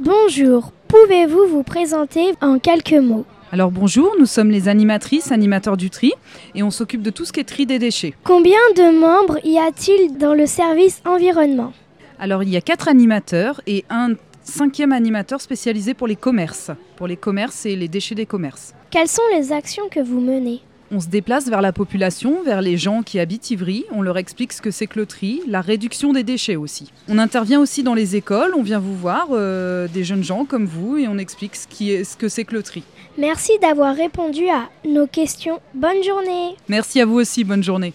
Bonjour, 0.00 0.72
pouvez-vous 0.88 1.46
vous 1.46 1.62
présenter 1.62 2.32
en 2.40 2.58
quelques 2.58 2.92
mots? 2.92 3.24
Alors 3.52 3.70
bonjour, 3.70 4.14
nous 4.18 4.26
sommes 4.26 4.50
les 4.50 4.68
animatrices, 4.68 5.32
animateurs 5.32 5.76
du 5.76 5.90
tri, 5.90 6.12
et 6.54 6.62
on 6.62 6.70
s'occupe 6.70 7.02
de 7.02 7.10
tout 7.10 7.24
ce 7.24 7.32
qui 7.32 7.40
est 7.40 7.44
tri 7.44 7.66
des 7.66 7.80
déchets. 7.80 8.14
Combien 8.22 8.60
de 8.76 9.00
membres 9.00 9.38
y 9.44 9.58
a-t-il 9.58 10.18
dans 10.18 10.34
le 10.34 10.46
service 10.46 11.02
environnement? 11.04 11.72
Alors 12.20 12.42
il 12.44 12.50
y 12.50 12.56
a 12.56 12.60
quatre 12.60 12.86
animateurs 12.86 13.60
et 13.66 13.84
un 13.90 14.10
cinquième 14.50 14.92
animateur 14.92 15.40
spécialisé 15.40 15.94
pour 15.94 16.06
les 16.06 16.16
commerces, 16.16 16.70
pour 16.96 17.06
les 17.06 17.16
commerces 17.16 17.64
et 17.64 17.76
les 17.76 17.88
déchets 17.88 18.14
des 18.14 18.26
commerces. 18.26 18.74
Quelles 18.90 19.08
sont 19.08 19.22
les 19.34 19.52
actions 19.52 19.88
que 19.90 20.00
vous 20.00 20.20
menez 20.20 20.60
On 20.90 21.00
se 21.00 21.08
déplace 21.08 21.48
vers 21.48 21.62
la 21.62 21.72
population, 21.72 22.42
vers 22.42 22.60
les 22.60 22.76
gens 22.76 23.02
qui 23.02 23.18
habitent 23.18 23.50
Ivry, 23.50 23.84
on 23.92 24.02
leur 24.02 24.18
explique 24.18 24.52
ce 24.52 24.60
que 24.60 24.70
c'est 24.70 24.86
que 24.86 24.98
le 24.98 25.06
tri, 25.06 25.40
la 25.46 25.60
réduction 25.60 26.12
des 26.12 26.24
déchets 26.24 26.56
aussi. 26.56 26.92
On 27.08 27.18
intervient 27.18 27.60
aussi 27.60 27.82
dans 27.82 27.94
les 27.94 28.16
écoles, 28.16 28.52
on 28.56 28.62
vient 28.62 28.80
vous 28.80 28.96
voir, 28.96 29.28
euh, 29.30 29.88
des 29.88 30.04
jeunes 30.04 30.24
gens 30.24 30.44
comme 30.44 30.66
vous, 30.66 30.98
et 30.98 31.08
on 31.08 31.16
explique 31.16 31.56
ce, 31.56 31.66
qui 31.66 31.92
est, 31.92 32.04
ce 32.04 32.16
que 32.16 32.28
c'est 32.28 32.44
que 32.44 32.54
le 32.54 32.62
tri. 32.62 32.82
Merci 33.16 33.52
d'avoir 33.62 33.94
répondu 33.94 34.48
à 34.48 34.68
nos 34.86 35.06
questions. 35.06 35.60
Bonne 35.74 36.02
journée 36.02 36.56
Merci 36.68 37.00
à 37.00 37.06
vous 37.06 37.16
aussi, 37.16 37.44
bonne 37.44 37.62
journée. 37.62 37.94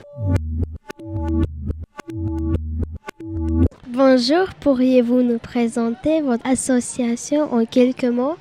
Bonjour, 3.88 4.48
pourriez-vous 4.62 5.22
nous 5.22 5.38
présenter 5.38 6.22
votre 6.22 6.44
association 6.48 7.54
en 7.54 7.66
quelques 7.68 8.06
mots? 8.06 8.36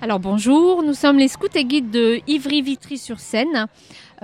Alors 0.00 0.18
bonjour, 0.18 0.82
nous 0.82 0.92
sommes 0.92 1.18
les 1.18 1.28
scouts 1.28 1.46
et 1.54 1.64
guides 1.64 1.92
de 1.92 2.18
Ivry-Vitry-sur-Seine. 2.26 3.66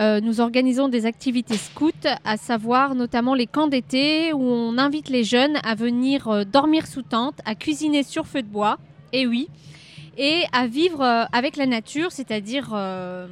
Euh, 0.01 0.21
nous 0.21 0.41
organisons 0.41 0.89
des 0.89 1.07
activités 1.07 1.57
scouts, 1.57 1.93
à 2.25 2.37
savoir 2.37 2.97
notamment 2.97 3.35
les 3.35 3.47
camps 3.47 3.69
d'été 3.69 4.33
où 4.33 4.43
on 4.43 4.77
invite 4.77 5.11
les 5.11 5.23
jeunes 5.23 5.59
à 5.63 5.77
venir 5.77 6.27
euh, 6.27 6.43
dormir 6.43 6.89
sous 6.89 7.03
tente, 7.03 7.39
à 7.45 7.55
cuisiner 7.55 8.03
sur 8.03 8.27
feu 8.27 8.43
de 8.43 8.49
bois, 8.49 8.79
et 9.13 9.29
oui, 9.29 9.49
et 10.19 10.43
à 10.53 10.67
vivre 10.67 11.03
euh, 11.03 11.25
avec 11.33 11.57
la 11.57 11.67
nature, 11.67 12.11
c'est-à-dire 12.11 12.71
re- 12.71 13.29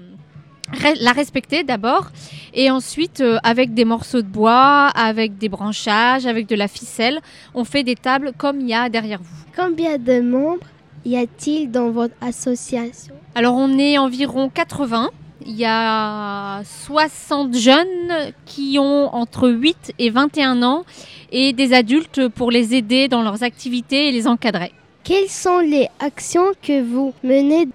la 1.00 1.12
respecter 1.12 1.64
d'abord, 1.64 2.10
et 2.54 2.70
ensuite 2.70 3.20
euh, 3.20 3.38
avec 3.42 3.74
des 3.74 3.84
morceaux 3.84 4.22
de 4.22 4.26
bois, 4.26 4.88
avec 4.88 5.38
des 5.38 5.48
branchages, 5.48 6.26
avec 6.26 6.46
de 6.46 6.54
la 6.54 6.68
ficelle, 6.68 7.20
on 7.54 7.64
fait 7.64 7.82
des 7.82 7.96
tables 7.96 8.32
comme 8.36 8.60
il 8.60 8.68
y 8.68 8.74
a 8.74 8.88
derrière 8.88 9.20
vous. 9.20 9.44
Combien 9.56 9.98
de 9.98 10.20
membres 10.20 10.66
y 11.04 11.16
a-t-il 11.16 11.70
dans 11.70 11.90
votre 11.90 12.14
association? 12.20 13.14
Alors 13.34 13.54
on 13.54 13.78
est 13.78 13.98
environ 13.98 14.48
80. 14.48 15.10
Il 15.44 15.56
y 15.56 15.64
a 15.66 16.62
60 16.64 17.56
jeunes 17.56 18.32
qui 18.46 18.78
ont 18.78 19.12
entre 19.12 19.50
8 19.50 19.94
et 19.98 20.10
21 20.10 20.62
ans 20.62 20.84
et 21.32 21.52
des 21.52 21.72
adultes 21.72 22.28
pour 22.28 22.52
les 22.52 22.74
aider 22.76 23.08
dans 23.08 23.22
leurs 23.22 23.42
activités 23.42 24.08
et 24.08 24.12
les 24.12 24.28
encadrer. 24.28 24.72
Quelles 25.02 25.28
sont 25.28 25.58
les 25.58 25.88
actions 25.98 26.52
que 26.62 26.80
vous 26.80 27.12
menez 27.24 27.66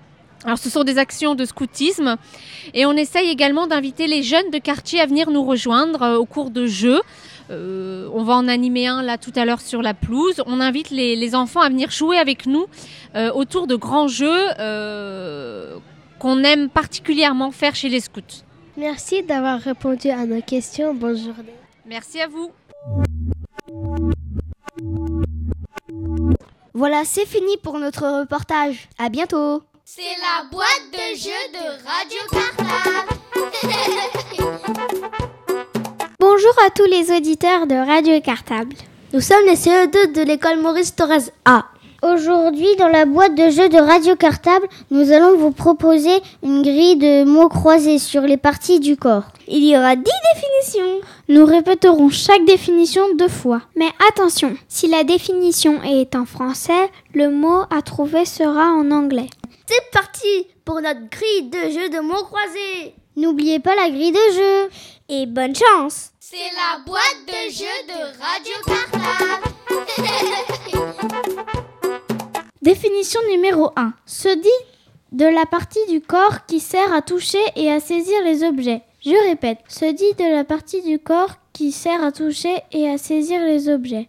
Alors 0.44 0.58
ce 0.58 0.70
sont 0.70 0.84
des 0.84 0.98
actions 0.98 1.36
de 1.36 1.46
scoutisme 1.46 2.16
et 2.74 2.86
on 2.86 2.94
essaye 2.94 3.30
également 3.30 3.68
d'inviter 3.68 4.08
les 4.08 4.24
jeunes 4.24 4.50
de 4.52 4.60
quartier 4.60 5.02
à 5.02 5.06
venir 5.06 5.30
nous 5.32 5.44
rejoindre 5.44 6.02
euh, 6.04 6.18
au 6.18 6.26
cours 6.26 6.52
de 6.52 6.68
jeux. 6.68 7.02
Euh, 7.50 8.10
on 8.14 8.24
va 8.24 8.34
en 8.34 8.48
animer 8.48 8.88
un 8.88 9.02
là 9.02 9.18
tout 9.18 9.32
à 9.36 9.46
l'heure 9.46 9.62
sur 9.62 9.82
la 9.82 9.94
pelouse. 9.94 10.42
On 10.46 10.60
invite 10.60 10.90
les, 10.90 11.16
les 11.16 11.36
enfants 11.36 11.62
à 11.62 11.70
venir 11.70 11.92
jouer 11.92 12.18
avec 12.18 12.46
nous 12.46 12.66
euh, 13.16 13.32
autour 13.32 13.68
de 13.68 13.76
grands 13.76 14.08
jeux 14.08 14.48
euh, 14.60 15.78
qu'on 16.20 16.44
aime 16.44 16.70
particulièrement 16.70 17.52
faire 17.52 17.76
chez 17.76 17.90
les 17.90 18.00
scouts. 18.00 18.44
Merci 18.76 19.24
d'avoir 19.24 19.60
répondu 19.60 20.10
à 20.10 20.26
nos 20.26 20.42
questions. 20.42 20.94
Bonne 20.94 21.18
journée. 21.18 21.56
Merci 21.86 22.22
à 22.22 22.28
vous. 22.28 22.52
Voilà, 26.74 27.04
c'est 27.06 27.26
fini 27.26 27.58
pour 27.64 27.80
notre 27.80 28.20
reportage. 28.20 28.88
À 29.00 29.10
bientôt. 29.10 29.64
C'est 29.90 30.02
la 30.02 30.44
boîte 30.52 30.92
de 30.92 31.16
jeux 31.16 31.48
de 31.54 31.64
Radio 31.88 32.20
Cartable. 32.30 33.16
Bonjour 36.20 36.52
à 36.66 36.70
tous 36.72 36.84
les 36.84 37.16
auditeurs 37.16 37.68
de 37.68 37.76
Radio 37.76 38.20
Cartable. 38.20 38.76
Nous 39.14 39.22
sommes 39.22 39.46
les 39.46 39.56
CE2 39.56 40.12
de 40.12 40.24
l'école 40.24 40.60
Maurice 40.60 40.94
Thorez 40.94 41.32
A. 41.46 41.68
Aujourd'hui, 42.04 42.68
dans 42.78 42.90
la 42.90 43.06
boîte 43.06 43.36
de 43.36 43.50
jeux 43.50 43.70
de 43.70 43.78
Radio 43.78 44.18
Cartable, 44.18 44.68
nous 44.92 45.14
allons 45.14 45.38
vous 45.38 45.52
proposer 45.52 46.22
une 46.44 46.64
grille 46.64 46.98
de 46.98 47.24
mots 47.24 47.48
croisés 47.48 47.98
sur 47.98 48.24
les 48.24 48.38
parties 48.38 48.82
du 48.82 48.98
corps. 48.98 49.24
Il 49.48 49.64
y 49.64 49.78
aura 49.78 49.96
10 49.96 50.04
définitions. 50.04 51.00
Nous 51.30 51.46
répéterons 51.46 52.10
chaque 52.10 52.44
définition 52.44 53.04
deux 53.16 53.30
fois. 53.30 53.62
Mais 53.78 53.90
attention, 54.10 54.58
si 54.68 54.90
la 54.90 55.06
définition 55.06 55.82
est 55.84 56.14
en 56.14 56.26
français, 56.26 56.92
le 57.14 57.30
mot 57.30 57.64
à 57.70 57.82
trouver 57.82 58.26
sera 58.26 58.74
en 58.74 58.92
anglais. 58.92 59.30
C'est 59.70 59.92
parti 59.92 60.48
pour 60.64 60.80
notre 60.82 61.10
grille 61.10 61.50
de 61.50 61.70
jeux 61.70 61.90
de 61.90 62.00
mots 62.00 62.24
croisés. 62.24 62.96
N'oubliez 63.18 63.60
pas 63.60 63.76
la 63.76 63.90
grille 63.90 64.14
de 64.14 64.34
jeu. 64.34 64.70
Et 65.10 65.26
bonne 65.26 65.54
chance. 65.54 66.12
C'est 66.22 66.38
la 66.38 66.80
boîte 66.86 67.26
de 67.28 67.52
jeux 67.52 67.66
de 67.88 68.00
Radio 68.22 68.54
Cartable. 68.66 69.44
Définition 72.62 73.20
numéro 73.30 73.72
1. 73.76 73.94
Se 74.06 74.30
dit 74.30 74.48
de 75.12 75.26
la 75.26 75.46
partie 75.46 75.86
du 75.90 76.00
corps 76.00 76.46
qui 76.46 76.62
sert 76.62 76.94
à 76.94 77.02
toucher 77.02 77.44
et 77.58 77.70
à 77.70 77.82
saisir 77.82 78.24
les 78.24 78.44
objets. 78.44 78.84
Je 79.06 79.28
répète, 79.28 79.60
se 79.68 79.92
dit 79.92 80.14
de 80.18 80.32
la 80.32 80.46
partie 80.46 80.82
du 80.82 80.98
corps 80.98 81.36
qui 81.52 81.74
sert 81.74 82.04
à 82.04 82.14
toucher 82.14 82.62
et 82.72 82.90
à 82.90 82.98
saisir 82.98 83.42
les 83.42 83.68
objets. 83.68 84.08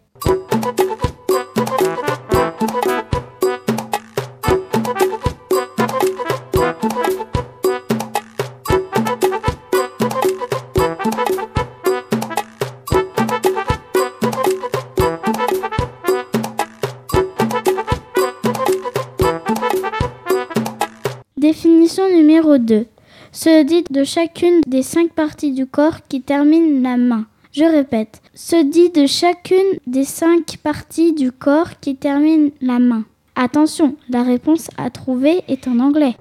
2. 22.57 22.87
Se 23.33 23.63
dit 23.63 23.85
de 23.91 24.05
chacune 24.05 24.63
des 24.67 24.83
cinq 24.83 25.13
parties 25.13 25.53
du 25.53 25.67
corps 25.67 26.07
qui 26.09 26.23
terminent 26.23 26.83
la 26.83 26.97
main. 26.97 27.27
Je 27.53 27.65
répète, 27.65 28.23
se 28.35 28.63
dit 28.63 28.91
de 28.91 29.07
chacune 29.07 29.79
des 29.87 30.05
cinq 30.05 30.57
parties 30.63 31.13
du 31.13 31.33
corps 31.33 31.79
qui 31.81 31.97
terminent 31.97 32.51
la 32.61 32.79
main. 32.79 33.05
Attention, 33.35 33.97
la 34.09 34.23
réponse 34.23 34.69
à 34.79 34.91
trouver 34.91 35.43
est 35.49 35.69
en 35.69 35.79
anglais. 35.79 36.17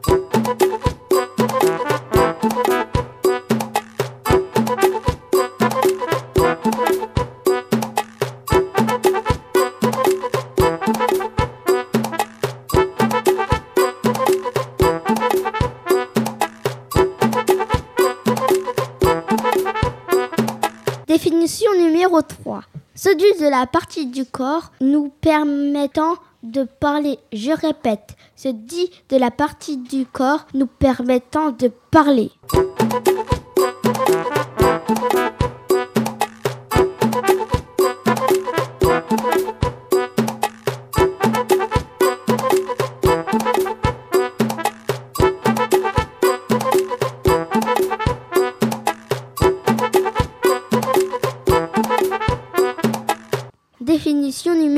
Numéro 22.48 22.62
3. 22.62 22.62
Se 22.96 23.10
dit 23.16 23.40
de 23.42 23.50
la 23.50 23.68
partie 23.68 24.08
du 24.08 24.26
corps 24.26 24.72
nous 24.82 25.12
permettant 25.22 26.16
de 26.44 26.64
parler. 26.64 27.20
Je 27.34 27.52
répète, 27.52 28.16
se 28.36 28.50
dit 28.50 28.90
de 29.10 29.18
la 29.18 29.32
partie 29.32 29.78
du 29.78 30.06
corps 30.06 30.48
nous 30.54 30.68
permettant 30.68 31.52
de 31.52 31.72
parler. 31.92 32.32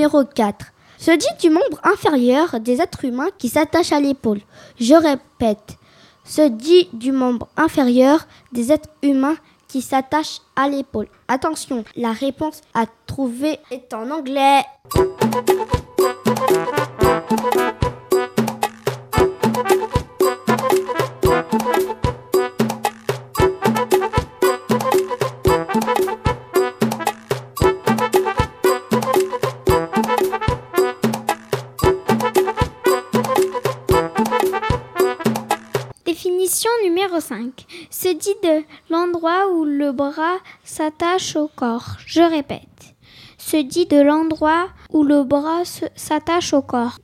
Numéro 0.10 0.26
4. 0.26 0.66
Se 0.98 1.12
dit 1.12 1.28
du 1.40 1.50
membre 1.50 1.80
inférieur 1.84 2.60
des 2.60 2.82
êtres 2.82 3.06
humains 3.06 3.30
qui 3.38 3.48
s'attache 3.48 3.92
à 3.92 4.00
l'épaule. 4.00 4.42
Je 4.80 4.96
répète, 4.96 5.78
se 6.26 6.48
dit 6.48 6.90
du 6.94 7.12
membre 7.12 7.48
inférieur 7.56 8.26
des 8.52 8.72
êtres 8.72 8.90
humains 9.02 9.36
qui 9.68 9.82
s'attachent 9.82 10.42
à 10.56 10.68
l'épaule. 10.68 11.08
Attention, 11.28 11.86
la 11.96 12.12
réponse 12.12 12.62
à 12.74 12.86
trouver 13.06 13.60
est 13.72 13.94
en 13.94 14.10
anglais. 14.10 14.64
Numéro 37.20 37.22
5. 37.22 37.66
Se 37.90 38.10
dit 38.14 38.36
de 38.44 38.64
l'endroit 38.90 39.52
où 39.52 39.66
le 39.66 39.92
bras 39.92 40.38
s'attache 40.64 41.36
au 41.36 41.50
corps. 41.54 41.98
Je 42.06 42.22
répète. 42.22 42.96
Se 43.38 43.58
dit 43.58 43.86
de 43.86 44.02
l'endroit 44.02 44.68
où 44.92 45.04
le 45.04 45.24
bras 45.24 45.64
s'attache 45.96 46.54
au 46.54 46.62
corps. 46.62 46.98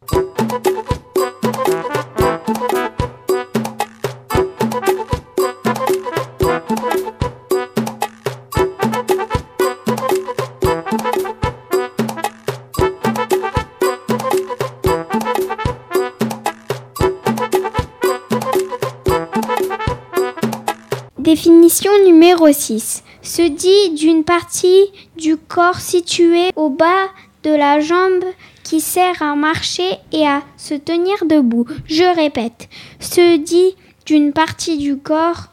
Définition 21.45 21.91
numéro 22.03 22.51
6. 22.51 23.03
Se 23.21 23.43
dit 23.43 23.91
d'une 23.91 24.23
partie 24.23 24.91
du 25.15 25.37
corps 25.37 25.79
située 25.79 26.49
au 26.55 26.71
bas 26.71 27.05
de 27.43 27.51
la 27.51 27.79
jambe 27.79 28.23
qui 28.63 28.81
sert 28.81 29.21
à 29.21 29.35
marcher 29.35 29.87
et 30.11 30.25
à 30.25 30.41
se 30.57 30.73
tenir 30.73 31.13
debout. 31.27 31.67
Je 31.85 32.15
répète. 32.15 32.67
Se 32.99 33.37
dit 33.37 33.75
d'une 34.07 34.33
partie 34.33 34.79
du 34.79 34.97
corps 34.97 35.49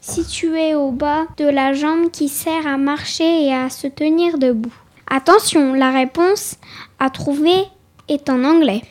située 0.00 0.74
au 0.74 0.90
bas 0.90 1.26
de 1.36 1.44
la 1.44 1.74
jambe 1.74 2.10
qui 2.10 2.28
sert 2.28 2.66
à 2.66 2.76
marcher 2.76 3.44
et 3.44 3.54
à 3.54 3.70
se 3.70 3.86
tenir 3.86 4.38
debout. 4.38 4.74
Attention, 5.08 5.74
la 5.74 5.92
réponse 5.92 6.56
à 6.98 7.08
trouver 7.08 7.62
est 8.08 8.28
en 8.28 8.42
anglais. 8.42 8.82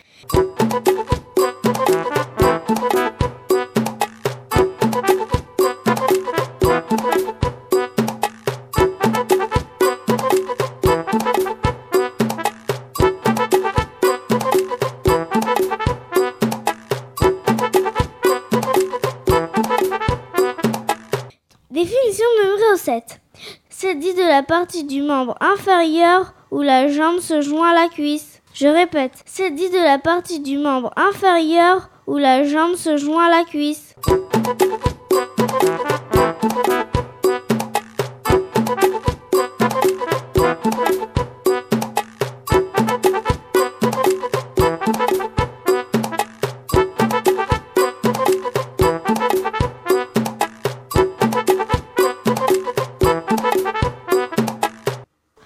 Numéro 22.95 23.07
7. 23.07 23.21
C'est 23.69 23.95
dit 23.95 24.13
de 24.13 24.27
la 24.27 24.43
partie 24.43 24.83
du 24.83 25.01
membre 25.01 25.35
inférieur 25.41 26.33
où 26.51 26.61
la 26.61 26.87
jambe 26.87 27.19
se 27.19 27.41
joint 27.41 27.71
à 27.71 27.73
la 27.73 27.89
cuisse. 27.89 28.41
Je 28.53 28.67
répète, 28.67 29.11
c'est 29.25 29.51
dit 29.51 29.69
de 29.69 29.83
la 29.83 29.99
partie 29.99 30.39
du 30.39 30.57
membre 30.57 30.91
inférieur 30.95 31.89
où 32.07 32.17
la 32.17 32.43
jambe 32.43 32.75
se 32.75 32.97
joint 32.97 33.25
à 33.25 33.29
la 33.29 33.43
cuisse. 33.43 33.95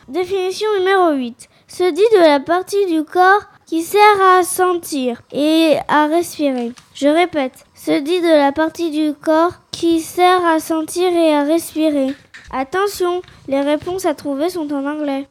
Définition 0.09 0.67
numéro 0.79 1.11
8. 1.11 1.47
Se 1.67 1.83
dit 1.91 2.01
de 2.13 2.17
la 2.17 2.39
partie 2.39 2.87
du 2.87 3.03
corps 3.03 3.43
qui 3.67 3.83
sert 3.83 4.19
à 4.19 4.41
sentir 4.41 5.21
et 5.31 5.75
à 5.87 6.07
respirer. 6.07 6.71
Je 6.95 7.07
répète, 7.07 7.63
se 7.75 7.99
dit 7.99 8.19
de 8.19 8.27
la 8.27 8.51
partie 8.51 8.89
du 8.89 9.13
corps 9.13 9.53
qui 9.71 9.99
sert 9.99 10.43
à 10.47 10.59
sentir 10.59 11.13
et 11.13 11.35
à 11.35 11.43
respirer. 11.43 12.15
Attention, 12.51 13.21
les 13.47 13.61
réponses 13.61 14.07
à 14.07 14.15
trouver 14.15 14.49
sont 14.49 14.73
en 14.73 14.83
anglais. 14.87 15.27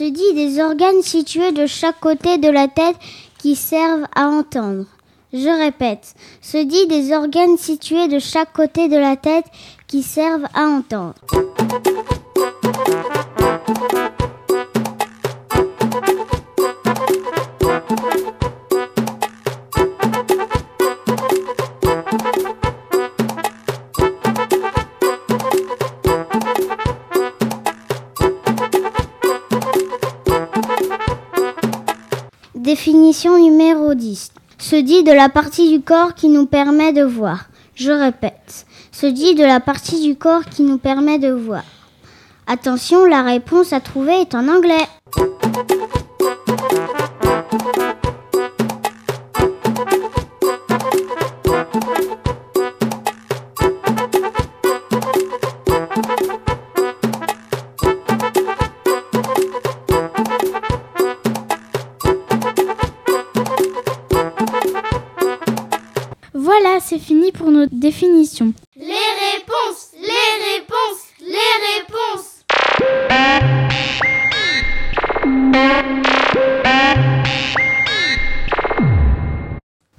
Se 0.00 0.08
dit 0.08 0.32
des 0.32 0.62
organes 0.62 1.02
situés 1.02 1.52
de 1.52 1.66
chaque 1.66 2.00
côté 2.00 2.38
de 2.38 2.48
la 2.48 2.68
tête 2.68 2.96
qui 3.36 3.54
servent 3.54 4.06
à 4.16 4.28
entendre. 4.28 4.86
Je 5.34 5.62
répète, 5.62 6.14
se 6.40 6.56
dit 6.56 6.86
des 6.86 7.12
organes 7.12 7.58
situés 7.58 8.08
de 8.08 8.18
chaque 8.18 8.54
côté 8.54 8.88
de 8.88 8.96
la 8.96 9.16
tête 9.16 9.44
qui 9.88 10.02
servent 10.02 10.48
à 10.54 10.62
entendre. 10.62 11.16
Définition 32.70 33.36
numéro 33.36 33.94
10. 33.94 34.30
Se 34.58 34.76
dit 34.76 35.02
de 35.02 35.10
la 35.10 35.28
partie 35.28 35.76
du 35.76 35.82
corps 35.82 36.14
qui 36.14 36.28
nous 36.28 36.46
permet 36.46 36.92
de 36.92 37.02
voir. 37.02 37.46
Je 37.74 37.90
répète. 37.90 38.64
Se 38.92 39.06
dit 39.06 39.34
de 39.34 39.42
la 39.42 39.58
partie 39.58 40.00
du 40.00 40.14
corps 40.14 40.44
qui 40.44 40.62
nous 40.62 40.78
permet 40.78 41.18
de 41.18 41.32
voir. 41.32 41.64
Attention, 42.46 43.06
la 43.06 43.22
réponse 43.22 43.72
à 43.72 43.80
trouver 43.80 44.20
est 44.20 44.36
en 44.36 44.46
anglais. 44.46 44.86
Les 68.40 68.86
réponses, 68.86 69.90
les 70.00 70.32
réponses, 70.56 71.04
les 71.20 71.52
réponses. 71.76 72.44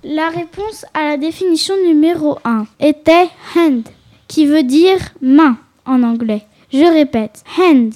La 0.04 0.30
réponse 0.30 0.86
à 0.96 1.04
la 1.04 1.18
définition 1.18 1.76
numéro 1.86 2.40
1 2.44 2.66
était 2.80 3.30
hand, 3.56 3.84
qui 4.28 4.48
veut 4.48 4.64
dire 4.64 4.98
main 5.22 5.58
en 5.86 6.02
anglais. 6.02 6.48
Je 6.74 6.92
répète, 6.92 7.44
hand. 7.60 7.94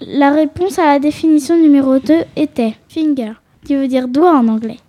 La 0.00 0.32
réponse 0.32 0.80
à 0.80 0.86
la 0.86 0.98
définition 0.98 1.56
numéro 1.56 2.00
2 2.00 2.24
était 2.34 2.74
finger, 2.88 3.34
qui 3.64 3.76
veut 3.76 3.86
dire 3.86 4.08
doigt 4.08 4.36
en 4.36 4.48
anglais. 4.48 4.80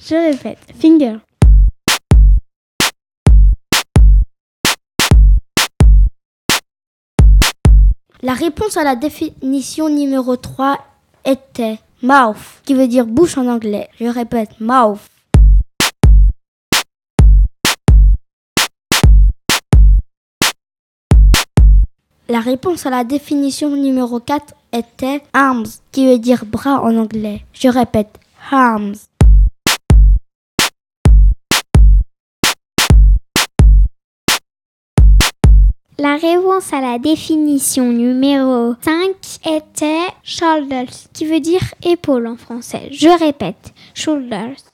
Je 0.00 0.16
répète, 0.16 0.58
finger. 0.76 1.18
La 8.20 8.32
réponse 8.32 8.76
à 8.76 8.82
la 8.82 8.96
définition 8.96 9.88
numéro 9.88 10.34
3 10.34 10.76
était 11.24 11.78
mouth, 12.02 12.36
qui 12.64 12.74
veut 12.74 12.88
dire 12.88 13.06
bouche 13.06 13.38
en 13.38 13.46
anglais. 13.46 13.88
Je 14.00 14.06
répète, 14.06 14.60
mouth. 14.60 14.98
La 22.30 22.40
réponse 22.40 22.84
à 22.84 22.90
la 22.90 23.04
définition 23.04 23.70
numéro 23.70 24.20
4 24.20 24.52
était 24.74 25.22
arms, 25.32 25.64
qui 25.92 26.06
veut 26.06 26.18
dire 26.18 26.44
bras 26.44 26.82
en 26.82 26.94
anglais. 26.98 27.40
Je 27.54 27.68
répète, 27.68 28.20
arms. 28.50 28.96
La 35.98 36.16
réponse 36.16 36.70
à 36.74 36.82
la 36.82 36.98
définition 36.98 37.90
numéro 37.90 38.74
5 38.82 39.14
était 39.46 40.06
shoulders, 40.22 41.08
qui 41.14 41.24
veut 41.24 41.40
dire 41.40 41.62
épaule 41.82 42.26
en 42.26 42.36
français. 42.36 42.90
Je 42.92 43.08
répète, 43.08 43.72
shoulders. 43.94 44.67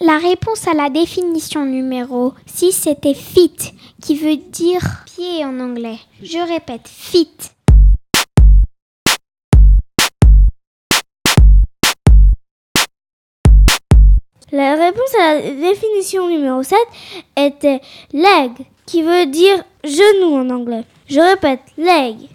La 0.00 0.18
réponse 0.18 0.68
à 0.68 0.74
la 0.74 0.90
définition 0.90 1.64
numéro 1.64 2.32
6 2.46 2.86
était 2.86 3.14
feet, 3.14 3.72
qui 4.00 4.14
veut 4.14 4.36
dire 4.36 4.80
pied 5.06 5.44
en 5.44 5.58
anglais. 5.58 5.98
Je 6.22 6.38
répète, 6.38 6.86
feet. 6.86 7.52
La 14.52 14.76
réponse 14.76 15.14
à 15.20 15.34
la 15.34 15.40
définition 15.40 16.28
numéro 16.28 16.62
7 16.62 16.78
était 17.36 17.80
leg, 18.12 18.52
qui 18.86 19.02
veut 19.02 19.26
dire 19.26 19.64
genou 19.82 20.36
en 20.36 20.48
anglais. 20.50 20.84
Je 21.08 21.18
répète, 21.18 21.62
leg. 21.76 22.28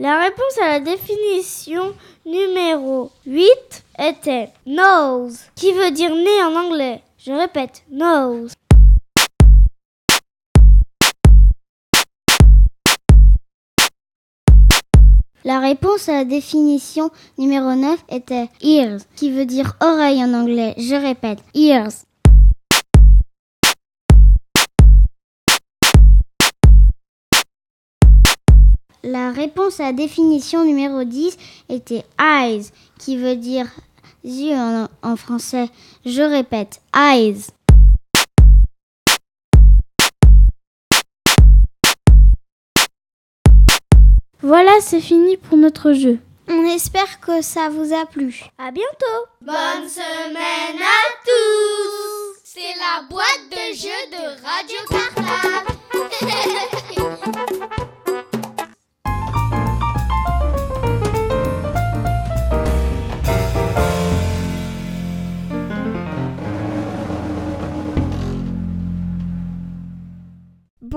La 0.00 0.18
réponse 0.18 0.56
à 0.62 0.66
la 0.66 0.80
définition 0.80 1.94
numéro 2.24 3.10
8 3.26 3.44
était 3.98 4.48
nose, 4.64 5.40
qui 5.54 5.72
veut 5.72 5.90
dire 5.90 6.14
nez 6.14 6.42
en 6.42 6.56
anglais. 6.56 7.02
Je 7.18 7.30
répète, 7.32 7.82
nose. 7.90 8.54
La 15.44 15.60
réponse 15.60 16.08
à 16.08 16.12
la 16.12 16.24
définition 16.24 17.10
numéro 17.36 17.74
9 17.74 18.02
était 18.08 18.48
ears, 18.62 19.00
qui 19.16 19.30
veut 19.30 19.44
dire 19.44 19.76
oreille 19.82 20.24
en 20.24 20.32
anglais. 20.32 20.72
Je 20.78 20.94
répète, 20.94 21.40
ears. 21.52 21.90
La 29.02 29.30
réponse 29.32 29.80
à 29.80 29.84
la 29.84 29.92
définition 29.92 30.64
numéro 30.64 31.04
10 31.04 31.36
était 31.70 32.04
eyes, 32.20 32.66
qui 32.98 33.16
veut 33.16 33.36
dire 33.36 33.66
yeux 34.24 34.54
en, 34.54 34.88
en 35.02 35.16
français. 35.16 35.70
Je 36.04 36.20
répète, 36.20 36.82
eyes. 36.94 37.46
Voilà, 44.42 44.72
c'est 44.80 45.00
fini 45.00 45.36
pour 45.36 45.56
notre 45.56 45.92
jeu. 45.92 46.18
On 46.48 46.64
espère 46.64 47.20
que 47.20 47.40
ça 47.40 47.68
vous 47.70 47.94
a 47.94 48.04
plu. 48.06 48.42
À 48.58 48.70
bientôt. 48.70 49.26
Bonne 49.40 49.88
semaine 49.88 50.80
à 50.80 51.24
tous. 51.24 52.40
C'est 52.44 52.74
la 52.78 53.06
boîte 53.08 53.46
de 53.50 53.76
jeux 53.76 54.10
de 54.10 54.42
Radio 54.44 54.76
Cartable. 54.90 55.69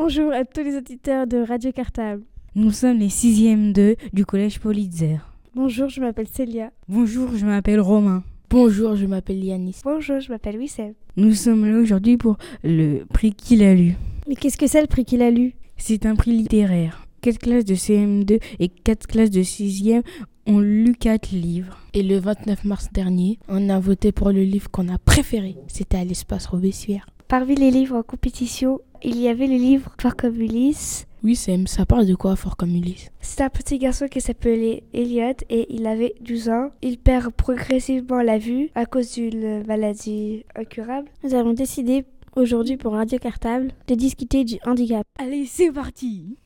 Bonjour 0.05 0.33
à 0.33 0.43
tous 0.43 0.63
les 0.63 0.75
auditeurs 0.75 1.27
de 1.27 1.37
Radio 1.37 1.71
Cartable. 1.71 2.23
Nous 2.55 2.71
sommes 2.71 2.97
les 2.97 3.07
6e 3.07 3.71
2 3.71 3.95
du 4.11 4.25
collège 4.25 4.59
Politzer. 4.59 5.19
Bonjour, 5.55 5.87
je 5.87 6.01
m'appelle 6.01 6.27
Célia. 6.27 6.71
Bonjour, 6.89 7.29
je 7.33 7.45
m'appelle 7.45 7.79
Romain. 7.79 8.21
Bonjour, 8.49 8.97
je 8.97 9.05
m'appelle 9.05 9.41
Yanis. 9.41 9.77
Bonjour, 9.85 10.19
je 10.19 10.29
m'appelle 10.29 10.57
Wissem. 10.57 10.91
Nous 11.15 11.33
sommes 11.33 11.65
là 11.65 11.79
aujourd'hui 11.79 12.17
pour 12.17 12.35
le 12.65 13.05
prix 13.13 13.31
qu'il 13.33 13.63
a 13.63 13.73
lu. 13.73 13.95
Mais 14.27 14.35
qu'est-ce 14.35 14.57
que 14.57 14.67
c'est 14.67 14.81
le 14.81 14.87
prix 14.87 15.05
qu'il 15.05 15.21
a 15.21 15.31
lu? 15.31 15.53
C'est 15.77 16.05
un 16.05 16.17
prix 16.17 16.31
littéraire. 16.31 17.07
Quatre 17.21 17.39
classes 17.39 17.63
de 17.63 17.75
CM2 17.75 18.41
et 18.59 18.67
quatre 18.67 19.07
classes 19.07 19.31
de 19.31 19.41
6e 19.41 20.03
ont 20.47 20.59
lu 20.59 20.95
quatre 20.99 21.31
livres. 21.31 21.77
Et 21.93 22.03
le 22.03 22.17
29 22.17 22.65
mars 22.65 22.89
dernier, 22.91 23.39
on 23.47 23.69
a 23.69 23.79
voté 23.79 24.11
pour 24.11 24.31
le 24.31 24.43
livre 24.43 24.69
qu'on 24.69 24.89
a 24.89 24.97
préféré. 24.97 25.55
C'était 25.69 25.95
à 25.95 26.03
l'espace 26.03 26.47
Robespierre. 26.47 27.07
Parmi 27.29 27.55
les 27.55 27.71
livres 27.71 27.95
en 27.95 28.03
compétition, 28.03 28.79
il 29.03 29.19
y 29.19 29.27
avait 29.27 29.47
le 29.47 29.55
livre 29.55 29.91
Fort 29.99 30.15
comme 30.15 30.39
Ulysse. 30.39 31.07
Oui, 31.23 31.35
Sam, 31.35 31.67
ça 31.67 31.85
parle 31.85 32.05
de 32.05 32.15
quoi, 32.15 32.35
Fort 32.35 32.57
comme 32.57 32.75
Ulysse? 32.75 33.09
C'est 33.21 33.41
un 33.41 33.49
petit 33.49 33.77
garçon 33.77 34.07
qui 34.07 34.21
s'appelait 34.21 34.83
Elliot 34.93 35.35
et 35.49 35.73
il 35.73 35.87
avait 35.87 36.15
12 36.21 36.49
ans. 36.49 36.69
Il 36.81 36.97
perd 36.97 37.31
progressivement 37.33 38.21
la 38.21 38.37
vue 38.37 38.69
à 38.75 38.85
cause 38.85 39.13
d'une 39.13 39.65
maladie 39.65 40.45
incurable. 40.55 41.09
Nous 41.23 41.33
avons 41.33 41.53
décidé 41.53 42.05
aujourd'hui 42.35 42.77
pour 42.77 42.93
Radio 42.93 43.19
Cartable 43.19 43.71
de 43.87 43.95
discuter 43.95 44.43
du 44.43 44.57
handicap. 44.65 45.03
Allez, 45.19 45.45
c'est 45.45 45.71
parti 45.71 46.37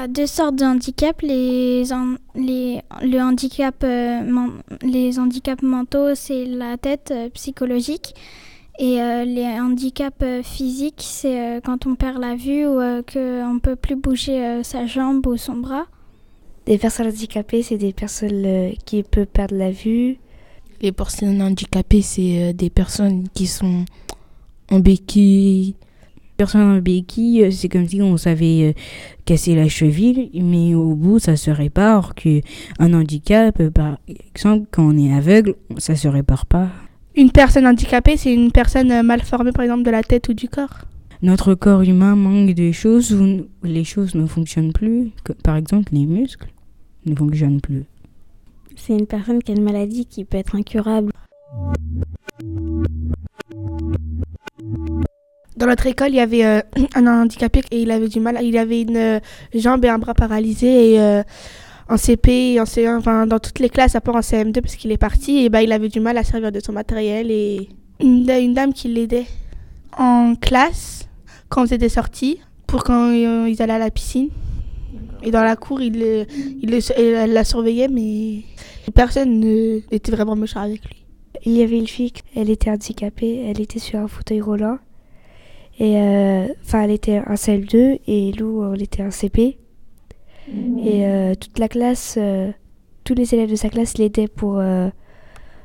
a 0.00 0.08
deux 0.08 0.26
sortes 0.26 0.56
de 0.56 0.64
handicaps. 0.64 1.22
Les, 1.22 1.84
le 1.84 3.20
handicap, 3.20 3.74
euh, 3.84 4.48
les 4.82 5.18
handicaps 5.18 5.62
mentaux, 5.62 6.14
c'est 6.14 6.46
la 6.46 6.76
tête 6.78 7.10
euh, 7.14 7.28
psychologique. 7.30 8.14
Et 8.78 9.02
euh, 9.02 9.24
les 9.26 9.44
handicaps 9.60 10.16
euh, 10.22 10.42
physiques, 10.42 11.02
c'est 11.04 11.38
euh, 11.38 11.60
quand 11.62 11.86
on 11.86 11.96
perd 11.96 12.18
la 12.18 12.34
vue 12.34 12.66
ou 12.66 12.80
euh, 12.80 13.02
qu'on 13.02 13.54
ne 13.54 13.60
peut 13.60 13.76
plus 13.76 13.96
bouger 13.96 14.42
euh, 14.42 14.62
sa 14.62 14.86
jambe 14.86 15.26
ou 15.26 15.36
son 15.36 15.56
bras. 15.56 15.86
Des 16.64 16.78
personnes 16.78 17.08
handicapées, 17.08 17.62
c'est 17.62 17.76
des 17.76 17.92
personnes 17.92 18.44
euh, 18.46 18.70
qui 18.86 19.02
peuvent 19.02 19.26
perdre 19.26 19.56
la 19.56 19.70
vue, 19.70 20.18
Les 20.80 20.92
personnes 20.92 21.42
handicapées, 21.42 22.00
c'est 22.00 22.54
des 22.54 22.70
personnes 22.70 23.28
qui 23.34 23.46
sont 23.46 23.84
en 24.70 24.78
béquille. 24.78 25.74
Personne 26.40 26.62
en 26.62 26.78
béquille, 26.78 27.52
c'est 27.52 27.68
comme 27.68 27.86
si 27.86 28.00
on 28.00 28.16
savait 28.16 28.74
casser 29.26 29.54
la 29.54 29.68
cheville, 29.68 30.30
mais 30.32 30.74
au 30.74 30.94
bout, 30.94 31.18
ça 31.18 31.36
se 31.36 31.50
répare. 31.50 32.14
Que 32.14 32.40
un 32.78 32.94
handicap, 32.94 33.62
par 33.68 33.98
exemple, 34.08 34.66
quand 34.70 34.88
on 34.88 34.96
est 34.96 35.12
aveugle, 35.12 35.56
ça 35.76 35.96
se 35.96 36.08
répare 36.08 36.46
pas. 36.46 36.68
Une 37.14 37.30
personne 37.30 37.66
handicapée, 37.66 38.16
c'est 38.16 38.32
une 38.32 38.52
personne 38.52 39.02
mal 39.02 39.20
formée, 39.20 39.52
par 39.52 39.64
exemple, 39.64 39.82
de 39.82 39.90
la 39.90 40.02
tête 40.02 40.30
ou 40.30 40.32
du 40.32 40.48
corps. 40.48 40.78
Notre 41.20 41.52
corps 41.52 41.82
humain 41.82 42.16
manque 42.16 42.54
de 42.54 42.72
choses 42.72 43.12
où 43.12 43.46
les 43.62 43.84
choses 43.84 44.14
ne 44.14 44.24
fonctionnent 44.24 44.72
plus. 44.72 45.10
Par 45.44 45.56
exemple, 45.56 45.92
les 45.92 46.06
muscles 46.06 46.48
ne 47.04 47.14
fonctionnent 47.14 47.60
plus. 47.60 47.84
C'est 48.76 48.94
une 48.94 49.06
personne 49.06 49.42
qui 49.42 49.52
a 49.52 49.56
une 49.56 49.62
maladie 49.62 50.06
qui 50.06 50.24
peut 50.24 50.38
être 50.38 50.56
incurable. 50.56 51.12
Dans 55.56 55.66
notre 55.66 55.86
école, 55.86 56.10
il 56.10 56.16
y 56.16 56.20
avait 56.20 56.44
euh, 56.44 56.60
un 56.94 57.06
handicapé 57.06 57.62
et 57.70 57.82
il 57.82 57.90
avait 57.90 58.08
du 58.08 58.20
mal. 58.20 58.38
Il 58.42 58.56
avait 58.56 58.82
une 58.82 58.96
euh, 58.96 59.20
jambe 59.54 59.84
et 59.84 59.88
un 59.88 59.98
bras 59.98 60.14
paralysés. 60.14 60.92
Et 60.92 61.00
euh, 61.00 61.22
en 61.88 61.96
CP, 61.96 62.60
en 62.60 62.64
C1, 62.64 62.98
enfin, 62.98 63.26
dans 63.26 63.38
toutes 63.38 63.58
les 63.58 63.68
classes, 63.68 63.96
à 63.96 64.00
part 64.00 64.14
en 64.14 64.20
CM2 64.20 64.60
parce 64.60 64.76
qu'il 64.76 64.92
est 64.92 64.98
parti, 64.98 65.44
et 65.44 65.48
bah, 65.48 65.62
il 65.62 65.72
avait 65.72 65.88
du 65.88 66.00
mal 66.00 66.16
à 66.18 66.24
servir 66.24 66.52
de 66.52 66.60
son 66.60 66.72
matériel. 66.72 67.30
Et 67.30 67.68
une, 68.00 68.30
une 68.30 68.54
dame 68.54 68.72
qui 68.72 68.88
l'aidait 68.88 69.26
en 69.98 70.34
classe 70.36 71.08
quand 71.48 71.62
on 71.62 71.64
faisait 71.64 71.78
des 71.78 71.88
sorties 71.88 72.40
pour 72.66 72.84
quand 72.84 73.10
ils 73.10 73.60
allaient 73.60 73.72
à 73.72 73.78
la 73.78 73.90
piscine. 73.90 74.28
Et 75.22 75.32
dans 75.32 75.42
la 75.42 75.56
cour, 75.56 75.80
il, 75.82 76.26
il, 76.62 76.80
elle 76.96 77.32
la 77.32 77.44
surveillait, 77.44 77.88
mais 77.88 78.42
personne 78.94 79.40
n'était 79.40 80.12
vraiment 80.12 80.36
méchant 80.36 80.60
avec 80.60 80.84
lui. 80.86 81.04
Il 81.44 81.52
y 81.52 81.62
avait 81.62 81.78
une 81.78 81.88
fille, 81.88 82.12
elle 82.36 82.50
était 82.50 82.70
handicapée, 82.70 83.44
elle 83.48 83.60
était 83.60 83.78
sur 83.78 83.98
un 83.98 84.08
fauteuil 84.08 84.40
roulant. 84.40 84.78
Et 85.82 85.96
enfin, 86.62 86.82
elle 86.82 86.90
était 86.90 87.20
en 87.20 87.34
CL2 87.34 88.00
et 88.06 88.32
Lou, 88.32 88.62
on 88.62 88.74
était 88.74 89.02
en 89.02 89.10
CP. 89.10 89.58
Et 90.82 91.06
euh, 91.06 91.34
toute 91.34 91.58
la 91.58 91.68
classe, 91.68 92.16
euh, 92.18 92.50
tous 93.04 93.14
les 93.14 93.34
élèves 93.34 93.50
de 93.50 93.56
sa 93.56 93.68
classe 93.68 93.98
l'aidaient 93.98 94.28
pour, 94.28 94.58
euh, 94.58 94.88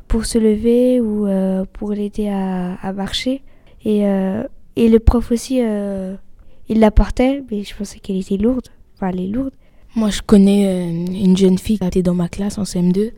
pour 0.07 0.25
se 0.25 0.37
lever 0.37 0.99
ou 1.01 1.27
pour 1.73 1.91
l'aider 1.91 2.29
à, 2.29 2.75
à, 2.75 2.93
marcher. 2.93 3.41
Et, 3.83 4.01
et 4.75 4.89
le 4.89 4.99
prof 4.99 5.31
aussi, 5.31 5.57
il 5.57 6.79
la 6.79 6.91
portait, 6.91 7.43
mais 7.51 7.63
je 7.63 7.75
pensais 7.75 7.99
qu'elle 7.99 8.17
était 8.17 8.37
lourde. 8.37 8.67
Enfin, 8.95 9.09
elle 9.09 9.21
est 9.21 9.27
lourde. 9.27 9.51
Moi, 9.95 10.09
je 10.09 10.21
connais 10.21 10.89
une 10.89 11.37
jeune 11.37 11.57
fille 11.57 11.79
qui 11.79 11.85
était 11.85 12.03
dans 12.03 12.13
ma 12.13 12.27
classe 12.27 12.57
en 12.57 12.63
CM2. 12.63 13.11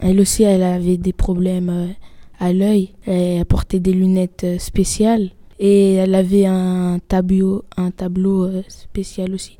elle 0.00 0.20
aussi, 0.20 0.42
elle 0.42 0.62
avait 0.62 0.96
des 0.96 1.12
problèmes 1.12 1.94
à 2.38 2.52
l'œil. 2.52 2.90
Elle 3.06 3.44
portait 3.46 3.80
des 3.80 3.92
lunettes 3.92 4.46
spéciales 4.58 5.30
et 5.64 5.94
elle 5.94 6.16
avait 6.16 6.44
un 6.44 6.98
tableau, 7.06 7.64
un 7.76 7.92
tableau 7.92 8.50
spécial 8.66 9.32
aussi. 9.32 9.58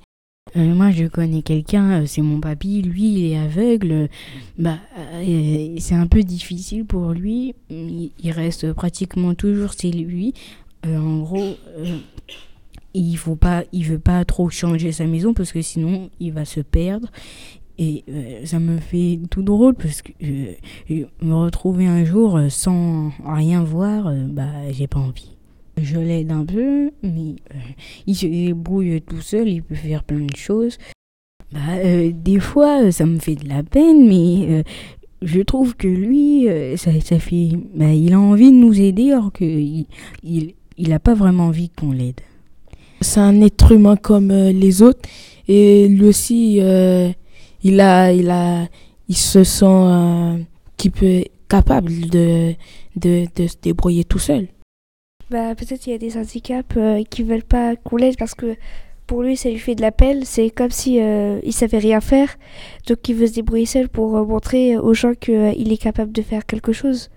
Euh, 0.57 0.75
moi, 0.75 0.91
je 0.91 1.07
connais 1.07 1.43
quelqu'un, 1.43 2.05
c'est 2.07 2.23
mon 2.23 2.41
papy, 2.41 2.83
lui, 2.83 3.05
il 3.05 3.33
est 3.33 3.38
aveugle. 3.38 4.09
Bah, 4.59 4.79
euh, 4.99 5.77
c'est 5.79 5.95
un 5.95 6.09
peu 6.09 6.25
difficile 6.25 6.85
pour 6.85 7.12
lui. 7.12 7.55
Il 7.71 8.33
reste 8.33 8.73
pratiquement 8.73 9.35
toujours 9.35 9.73
chez 9.73 9.93
lui. 9.93 10.35
Euh, 10.85 10.99
en 10.99 11.21
gros, 11.21 11.55
il 12.95 13.17
faut 13.17 13.37
pas, 13.37 13.62
il 13.73 13.85
veut 13.85 14.01
pas 14.01 14.25
trop 14.25 14.51
changer 14.51 14.91
sa 14.91 15.07
maison 15.07 15.35
parce 15.35 15.53
que 15.53 15.62
sinon, 15.62 16.11
il 16.19 16.33
va 16.33 16.45
se 16.45 16.59
perdre. 16.59 17.12
Et 17.79 18.05
ça 18.45 18.59
me 18.59 18.79
fait 18.79 19.21
tout 19.31 19.43
drôle 19.43 19.75
parce 19.75 20.03
que 20.03 20.12
me 20.21 21.35
retrouver 21.35 21.87
un 21.87 22.05
jour 22.05 22.38
sans 22.49 23.12
rien 23.25 23.62
voir, 23.62 24.12
bah, 24.29 24.71
j'ai 24.73 24.88
pas 24.88 24.99
envie. 24.99 25.37
Je 25.81 25.99
l'aide 25.99 26.31
un 26.31 26.45
peu, 26.45 26.91
mais 27.03 27.37
euh, 27.55 27.59
il 28.07 28.15
se 28.15 28.27
débrouille 28.27 29.01
tout 29.01 29.23
seul, 29.23 29.49
il 29.49 29.63
peut 29.63 29.75
faire 29.75 30.05
plein 30.05 30.27
de 30.27 30.37
choses. 30.37 30.77
Bah, 31.53 31.61
euh, 31.77 32.13
des 32.15 32.41
fois, 32.41 32.93
ça 32.93 33.07
me 33.07 33.19
fait 33.19 33.37
de 33.37 33.49
la 33.49 33.63
peine, 33.63 34.07
mais 34.07 34.47
euh, 34.51 34.63
je 35.23 35.41
trouve 35.41 35.75
que 35.75 35.89
lui, 35.89 36.47
ça, 36.77 36.93
fait, 37.19 37.51
bah, 37.75 37.93
il 37.93 38.13
a 38.13 38.21
envie 38.21 38.51
de 38.51 38.57
nous 38.57 38.79
aider, 38.81 39.13
alors 39.13 39.33
qu'il 39.33 39.87
il, 40.23 40.99
pas 41.03 41.15
vraiment 41.15 41.47
envie 41.47 41.71
qu'on 41.71 41.93
l'aide. 41.93 42.21
C'est 43.01 43.21
un 43.21 43.41
être 43.41 43.73
humain 43.73 43.97
comme 43.97 44.31
les 44.31 44.83
autres, 44.83 45.09
et 45.49 45.89
lui 45.89 46.07
aussi, 46.07 46.57
il 46.57 47.81
a, 47.81 48.13
il 48.13 48.31
a, 48.31 48.69
il 49.09 49.17
se 49.17 49.43
sent 49.43 50.45
qui 50.77 50.91
peut 50.91 51.25
capable 51.49 51.91
de 52.11 52.55
se 52.97 53.57
débrouiller 53.63 54.05
tout 54.05 54.19
seul. 54.19 54.49
Bah, 55.31 55.55
peut-être 55.55 55.81
qu'il 55.81 55.93
y 55.93 55.95
a 55.95 55.99
des 55.99 56.19
handicaps 56.19 56.77
euh, 56.77 57.03
qui 57.09 57.23
veulent 57.23 57.43
pas 57.43 57.77
qu'on 57.77 57.97
l'aide 57.97 58.17
parce 58.19 58.35
que 58.35 58.57
pour 59.07 59.23
lui 59.23 59.37
ça 59.37 59.49
lui 59.49 59.59
fait 59.59 59.75
de 59.75 59.81
la 59.81 59.93
peine. 59.93 60.25
C'est 60.25 60.51
comme 60.51 60.71
si 60.71 61.01
euh, 61.01 61.41
il 61.43 61.53
savait 61.53 61.79
rien 61.79 62.01
faire, 62.01 62.29
donc 62.87 63.09
il 63.09 63.15
veut 63.15 63.27
se 63.27 63.35
débrouiller 63.35 63.67
seul 63.67 63.89
pour 63.89 64.17
euh, 64.17 64.25
montrer 64.25 64.77
aux 64.77 64.95
gens 64.95 65.15
qu'il 65.15 65.73
est 65.73 65.83
capable 65.83 66.13
de 66.13 66.23
faire 66.23 66.45
quelque 66.45 66.73
chose. 66.73 67.11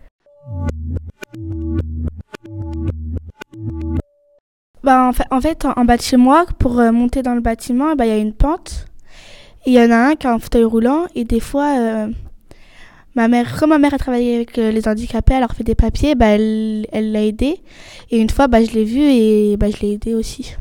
Bah, 4.84 5.12
en 5.32 5.42
fait, 5.42 5.66
en, 5.66 5.84
bas 5.84 5.98
de 5.98 6.02
chez 6.02 6.18
moi, 6.18 6.46
pour 6.60 6.76
monter 6.76 7.24
dans 7.24 7.34
le 7.34 7.42
bâtiment, 7.42 7.96
bah, 7.96 8.06
il 8.06 8.10
y 8.10 8.12
a 8.12 8.18
une 8.18 8.34
pente. 8.34 8.86
Il 9.66 9.74
y 9.74 9.80
en 9.80 9.90
a 9.90 9.98
un 9.98 10.16
qui 10.16 10.28
a 10.28 10.34
un 10.34 10.38
fauteuil 10.38 10.64
roulant 10.64 11.06
et 11.16 11.26
des 11.26 11.40
fois, 11.40 12.08
Ma 13.16 13.30
mère, 13.30 13.58
comme 13.58 13.70
ma 13.70 13.78
mère 13.78 13.94
a 13.94 13.98
travaillé 13.98 14.36
avec 14.36 14.58
euh, 14.58 14.72
les 14.72 14.90
handicapés, 14.90 15.36
elle 15.36 15.40
leur 15.40 15.54
fait 15.54 15.64
des 15.64 15.74
papiers, 15.74 16.16
bah, 16.16 16.36
elle, 16.36 16.86
elle 16.92 17.14
l'a 17.14 17.24
aidé. 17.24 17.56
Et 18.12 18.20
une 18.20 18.30
fois, 18.30 18.48
bah, 18.50 18.62
je 18.62 18.72
l'ai 18.72 18.84
vu 18.84 19.00
et 19.00 19.56
bah, 19.56 19.68
je 19.70 19.80
l'ai 19.82 19.94
aidé 19.94 20.14
aussi. 20.14 20.56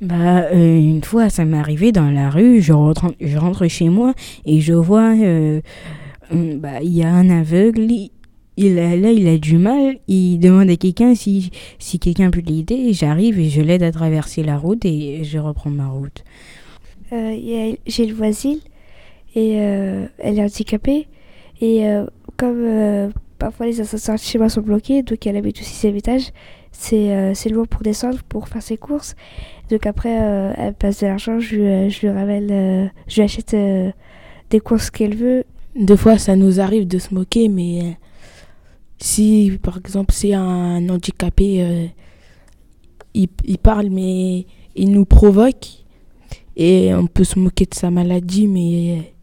Bah, 0.00 0.46
euh, 0.52 0.76
une 0.76 1.04
fois, 1.04 1.30
ça 1.30 1.44
m'est 1.44 1.56
arrivé 1.56 1.92
dans 1.92 2.10
la 2.10 2.28
rue, 2.28 2.60
je 2.60 2.72
rentre, 2.72 3.14
je 3.20 3.38
rentre 3.38 3.68
chez 3.68 3.88
moi 3.88 4.14
et 4.44 4.60
je 4.60 4.72
vois, 4.72 5.14
euh, 5.16 5.60
bah, 6.32 6.82
il 6.82 6.92
y 6.92 7.04
a 7.04 7.08
un 7.08 7.30
aveugle, 7.30 7.86
il, 8.56 8.78
a, 8.80 8.96
là, 8.96 9.12
il 9.12 9.28
a 9.28 9.38
du 9.38 9.56
mal, 9.56 9.98
il 10.08 10.38
demande 10.38 10.70
à 10.70 10.76
quelqu'un 10.76 11.14
si, 11.14 11.52
si 11.78 12.00
quelqu'un 12.00 12.32
peut 12.32 12.42
l'aider, 12.44 12.92
j'arrive 12.92 13.38
et 13.38 13.48
je 13.48 13.60
l'aide 13.60 13.84
à 13.84 13.92
traverser 13.92 14.42
la 14.42 14.58
route 14.58 14.84
et 14.84 15.22
je 15.22 15.38
reprends 15.38 15.70
ma 15.70 15.86
route. 15.86 16.24
J'ai 17.12 18.06
le 18.06 18.12
voisine 18.14 18.58
et 19.36 19.52
elle 19.52 20.38
est 20.38 20.42
handicapée 20.42 21.06
et 21.64 21.88
euh, 21.88 22.04
comme 22.36 22.62
euh, 22.62 23.08
parfois 23.38 23.64
les 23.64 23.80
ascenseurs 23.80 24.18
chez 24.18 24.36
moi 24.36 24.50
sont 24.50 24.60
bloqués, 24.60 25.02
donc 25.02 25.26
elle 25.26 25.36
habite 25.36 25.60
au 25.60 25.64
sixième 25.64 25.96
étage, 25.96 26.30
c'est 26.72 27.16
euh, 27.16 27.32
loin 27.50 27.64
pour 27.64 27.80
descendre, 27.80 28.18
pour 28.28 28.48
faire 28.48 28.62
ses 28.62 28.76
courses. 28.76 29.14
Donc 29.70 29.86
après, 29.86 30.10
elle 30.10 30.74
passe 30.74 31.00
de 31.00 31.06
l'argent, 31.06 31.40
je, 31.40 31.88
je 31.88 32.06
lui 32.06 32.90
je 33.08 33.14
lui 33.14 33.22
achète 33.22 33.56
des 34.50 34.60
courses 34.60 34.90
qu'elle 34.90 35.16
veut. 35.16 35.44
Deux 35.74 35.96
fois, 35.96 36.18
ça 36.18 36.36
nous 36.36 36.60
arrive 36.60 36.86
de 36.86 36.98
se 36.98 37.14
moquer, 37.14 37.48
mais 37.48 37.96
si 38.98 39.58
par 39.62 39.78
exemple 39.78 40.12
c'est 40.12 40.34
un 40.34 40.86
handicapé, 40.90 41.90
il, 43.14 43.28
il, 43.44 43.58
parle, 43.58 43.88
mais 43.88 44.44
il 44.76 44.90
nous 44.90 45.06
provoque, 45.06 45.68
et 46.56 46.92
on 46.94 47.06
peut 47.06 47.24
se 47.24 47.38
moquer 47.38 47.64
de 47.64 47.74
sa 47.74 47.90
maladie, 47.90 48.48
mais 48.48 49.14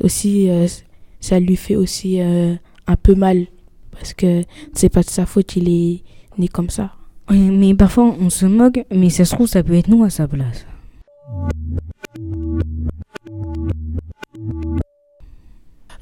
aussi 0.00 0.48
ça 1.20 1.38
lui 1.38 1.56
fait 1.56 1.76
aussi 1.76 2.20
euh, 2.20 2.54
un 2.86 2.96
peu 2.96 3.14
mal 3.14 3.46
parce 3.92 4.14
que 4.14 4.42
c'est 4.72 4.88
pas 4.88 5.02
de 5.02 5.10
sa 5.10 5.26
faute, 5.26 5.56
il 5.56 5.68
est 5.68 6.02
né 6.38 6.48
comme 6.48 6.70
ça. 6.70 6.92
mais 7.30 7.74
parfois 7.74 8.16
on 8.18 8.30
se 8.30 8.46
moque, 8.46 8.80
mais 8.90 9.10
ça 9.10 9.24
se 9.24 9.34
trouve 9.34 9.46
ça 9.46 9.62
peut 9.62 9.74
être 9.74 9.88
nous 9.88 10.04
à 10.04 10.10
sa 10.10 10.26
place. 10.26 10.66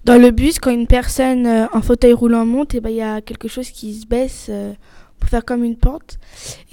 Dans 0.05 0.17
le 0.17 0.31
bus, 0.31 0.59
quand 0.59 0.71
une 0.71 0.87
personne 0.87 1.47
euh, 1.47 1.67
en 1.75 1.83
fauteuil 1.83 2.15
roulant 2.15 2.47
monte, 2.47 2.73
et 2.73 2.79
eh 2.79 2.81
ben, 2.81 2.89
il 2.89 2.97
y 2.97 3.03
a 3.03 3.21
quelque 3.21 3.47
chose 3.47 3.69
qui 3.69 3.93
se 3.93 4.07
baisse 4.07 4.47
euh, 4.49 4.73
pour 5.21 5.29
faire 5.29 5.45
comme 5.45 5.65
une 5.65 5.77
pente. 5.77 6.19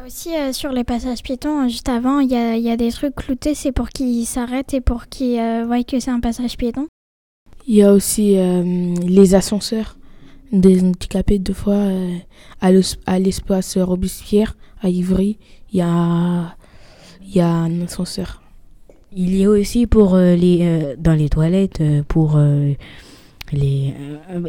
Aussi 0.06 0.30
sur 0.54 0.72
les 0.72 0.86
passages 0.86 1.22
piétons, 1.22 1.68
juste 1.68 1.90
avant, 1.90 2.20
il 2.20 2.32
y 2.32 2.36
a, 2.36 2.56
y 2.56 2.70
a, 2.70 2.78
des 2.78 2.92
trucs 2.92 3.16
cloutés, 3.16 3.56
c'est 3.56 3.74
pour 3.74 3.90
qu'ils 3.90 4.26
s'arrêtent 4.26 4.74
et 4.74 4.80
pour 4.80 5.08
qu'ils 5.08 5.66
voient 5.66 5.84
que 5.84 6.00
c'est 6.00 6.12
un 6.12 6.22
passage 6.22 6.56
piéton. 6.56 6.88
Il 7.68 7.76
y 7.76 7.82
a 7.82 7.92
aussi 7.94 8.38
euh, 8.38 8.94
les 9.08 9.34
ascenseurs 9.34 9.98
des 10.52 10.82
handicapés. 10.82 11.40
Deux 11.40 11.54
fois, 11.54 11.74
euh, 11.74 12.16
à 12.62 13.20
l'espace 13.20 13.78
Robespierre, 13.78 14.56
à 14.82 14.90
Ivry, 14.90 15.38
il 15.74 15.80
y 15.80 15.82
a, 15.82 16.56
il 17.22 17.36
y 17.36 17.40
a 17.40 17.50
un 17.50 17.82
ascenseur. 17.82 18.44
Il 19.12 19.36
y 19.36 19.46
a 19.46 19.50
aussi 19.50 19.88
pour 19.88 20.14
euh, 20.14 20.36
les 20.36 20.96
dans 21.00 21.14
les 21.14 21.30
toilettes 21.30 21.82
pour 22.08 22.38
les 23.52 23.94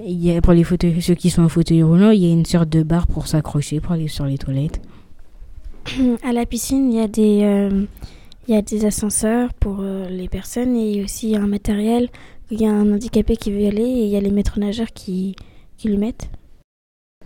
il 0.05 0.25
y 0.25 0.37
a 0.37 0.41
pour 0.41 0.55
les 0.55 0.65
fauteuils 0.65 1.01
ceux 1.01 1.15
qui 1.15 1.31
sont 1.31 1.43
en 1.43 1.49
fauteuil 1.49 1.83
roulant, 1.85 2.11
il 2.11 2.21
y 2.21 2.29
a 2.29 2.33
une 2.33 2.45
sorte 2.45 2.69
de 2.69 2.83
barre 2.83 3.07
pour 3.07 3.29
s'accrocher 3.29 3.81
pour 3.81 3.93
aller 3.93 4.09
sur 4.09 4.27
les 4.27 4.39
toilettes. 4.39 4.83
À 6.25 6.33
la 6.33 6.45
piscine, 6.47 6.93
il 6.93 6.99
y 6.99 7.01
a 7.01 7.09
des 7.09 7.71
il 8.49 8.55
y 8.55 8.59
a 8.59 8.63
des 8.63 8.85
ascenseurs 8.85 9.55
pour 9.55 9.83
les 10.11 10.29
personnes 10.29 10.77
et 10.77 11.03
aussi 11.05 11.37
un 11.37 11.47
matériel 11.47 12.09
Il 12.51 12.61
y 12.61 12.67
a 12.67 12.71
un 12.71 12.93
handicapé 12.93 13.37
qui 13.37 13.51
veut 13.51 13.61
y 13.63 13.67
aller 13.67 13.83
et 13.83 14.05
il 14.05 14.09
y 14.11 14.17
a 14.17 14.21
les 14.21 14.31
maîtres 14.31 14.59
nageurs 14.61 14.93
qui, 14.93 15.35
qui 15.77 15.89
lui 15.89 15.97
mettent. 15.97 16.29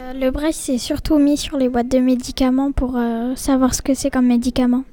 Euh, 0.00 0.12
le 0.14 0.30
Brecht, 0.30 0.54
c'est 0.58 0.78
surtout 0.78 1.18
mis 1.18 1.36
sur 1.36 1.58
les 1.58 1.68
boîtes 1.68 1.90
de 1.90 1.98
médicaments 1.98 2.72
pour 2.72 2.96
euh, 2.96 3.34
savoir 3.36 3.74
ce 3.74 3.82
que 3.82 3.92
c'est 3.94 4.10
comme 4.10 4.26
médicament. 4.26 4.84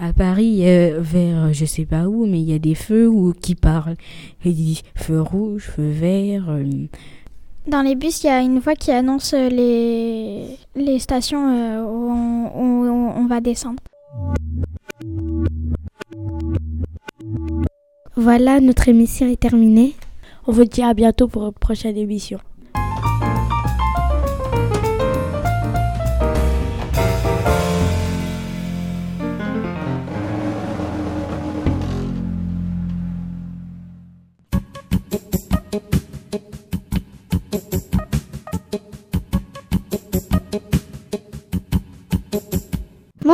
À 0.00 0.12
Paris, 0.12 0.66
euh, 0.66 0.98
vers 1.00 1.52
je 1.52 1.66
sais 1.66 1.84
pas 1.84 2.08
où, 2.08 2.24
mais 2.26 2.40
il 2.40 2.50
y 2.50 2.54
a 2.54 2.58
des 2.58 2.74
feux 2.74 3.06
où, 3.08 3.32
qui 3.32 3.54
parlent. 3.54 3.96
Il 4.44 4.54
dit 4.54 4.82
feu 4.96 5.20
rouge, 5.20 5.64
feu 5.64 5.88
vert. 5.90 6.46
euh, 6.48 6.64
Dans 7.68 7.82
les 7.82 7.94
bus, 7.94 8.24
il 8.24 8.26
y 8.28 8.30
a 8.30 8.40
une 8.40 8.58
voix 8.58 8.74
qui 8.74 8.90
annonce 8.90 9.34
les, 9.34 10.56
les 10.74 10.98
stations 10.98 11.46
euh, 11.48 11.84
où, 11.84 12.10
on, 12.10 12.46
où 12.56 12.86
on- 12.88 13.16
on 13.22 13.26
va 13.26 13.40
descendre. 13.40 13.82
Voilà, 18.16 18.60
notre 18.60 18.88
émission 18.88 19.26
est 19.26 19.40
terminée. 19.40 19.96
On 20.46 20.52
vous 20.52 20.64
dit 20.64 20.82
à 20.82 20.94
bientôt 20.94 21.26
pour 21.26 21.46
une 21.46 21.52
prochaine 21.52 21.96
émission. 21.96 22.38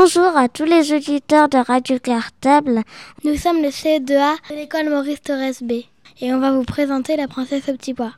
Bonjour 0.03 0.35
à 0.35 0.49
tous 0.49 0.65
les 0.65 0.95
auditeurs 0.95 1.51
de 1.51 1.59
Radio 1.59 1.99
Cartable. 1.99 2.85
Nous 3.23 3.37
sommes 3.37 3.61
le 3.61 3.69
CE2A 3.69 4.35
de 4.49 4.55
l'école 4.55 4.89
Maurice 4.89 5.21
Torres 5.21 5.61
B 5.61 5.73
et 6.23 6.33
on 6.33 6.39
va 6.39 6.53
vous 6.53 6.63
présenter 6.63 7.17
la 7.17 7.29
princesse 7.29 7.69
au 7.69 7.75
petit 7.75 7.93
pois. 7.93 8.15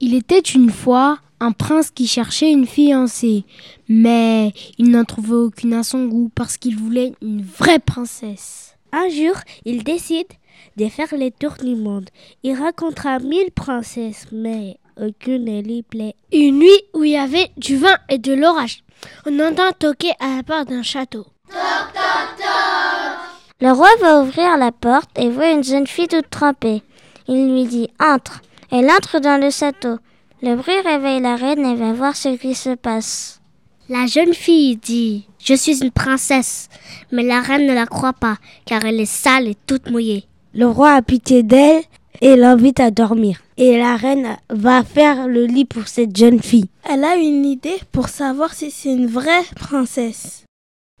Il 0.00 0.16
était 0.16 0.40
une 0.40 0.70
fois 0.70 1.20
un 1.38 1.52
prince 1.52 1.92
qui 1.92 2.08
cherchait 2.08 2.50
une 2.50 2.66
fiancée, 2.66 3.44
mais 3.88 4.52
il 4.78 4.90
n'en 4.90 5.04
trouvait 5.04 5.34
aucune 5.36 5.74
à 5.74 5.84
son 5.84 6.06
goût 6.06 6.32
parce 6.34 6.56
qu'il 6.56 6.76
voulait 6.76 7.12
une 7.22 7.40
vraie 7.40 7.78
princesse. 7.78 8.74
Un 8.90 9.08
jour, 9.10 9.36
il 9.64 9.84
décide 9.84 10.26
de 10.76 10.88
faire 10.88 11.14
les 11.14 11.30
tours 11.30 11.56
du 11.62 11.74
monde. 11.74 12.08
Il 12.42 12.56
rencontra 12.56 13.18
mille 13.18 13.50
princesses, 13.54 14.26
mais 14.32 14.78
aucune 15.00 15.44
ne 15.44 15.62
lui 15.62 15.82
plaît. 15.82 16.14
Une 16.32 16.58
nuit 16.58 16.82
où 16.94 17.04
il 17.04 17.12
y 17.12 17.16
avait 17.16 17.50
du 17.56 17.76
vin 17.76 17.96
et 18.08 18.18
de 18.18 18.32
l'orage, 18.32 18.82
on 19.26 19.38
entend 19.40 19.72
toquer 19.78 20.12
à 20.20 20.36
la 20.36 20.42
porte 20.42 20.68
d'un 20.68 20.82
château. 20.82 21.26
Le 23.60 23.72
roi 23.72 23.88
va 24.00 24.20
ouvrir 24.20 24.56
la 24.56 24.70
porte 24.70 25.10
et 25.18 25.30
voit 25.30 25.50
une 25.50 25.64
jeune 25.64 25.86
fille 25.86 26.06
toute 26.06 26.30
trempée. 26.30 26.82
Il 27.26 27.52
lui 27.52 27.64
dit 27.66 27.88
Entre. 28.00 28.40
Elle 28.70 28.90
entre 28.90 29.18
dans 29.18 29.40
le 29.40 29.50
château. 29.50 29.98
Le 30.42 30.54
bruit 30.54 30.80
réveille 30.80 31.20
la 31.20 31.34
reine 31.34 31.66
et 31.66 31.74
va 31.74 31.92
voir 31.92 32.14
ce 32.14 32.36
qui 32.36 32.54
se 32.54 32.76
passe. 32.76 33.40
La 33.88 34.06
jeune 34.06 34.34
fille 34.34 34.76
dit 34.76 35.26
Je 35.42 35.54
suis 35.54 35.82
une 35.82 35.90
princesse, 35.90 36.68
mais 37.10 37.24
la 37.24 37.40
reine 37.40 37.66
ne 37.66 37.74
la 37.74 37.86
croit 37.86 38.12
pas 38.12 38.36
car 38.64 38.84
elle 38.84 39.00
est 39.00 39.06
sale 39.06 39.48
et 39.48 39.56
toute 39.66 39.90
mouillée. 39.90 40.27
Le 40.54 40.66
roi 40.66 40.92
a 40.92 41.02
pitié 41.02 41.42
d'elle 41.42 41.82
et 42.20 42.36
l'invite 42.36 42.80
à 42.80 42.90
dormir. 42.90 43.40
Et 43.56 43.76
la 43.76 43.96
reine 43.96 44.36
va 44.50 44.82
faire 44.82 45.28
le 45.28 45.46
lit 45.46 45.64
pour 45.64 45.88
cette 45.88 46.16
jeune 46.16 46.40
fille. 46.40 46.68
Elle 46.88 47.04
a 47.04 47.16
une 47.16 47.44
idée 47.44 47.78
pour 47.92 48.08
savoir 48.08 48.54
si 48.54 48.70
c'est 48.70 48.92
une 48.92 49.06
vraie 49.06 49.44
princesse. 49.56 50.44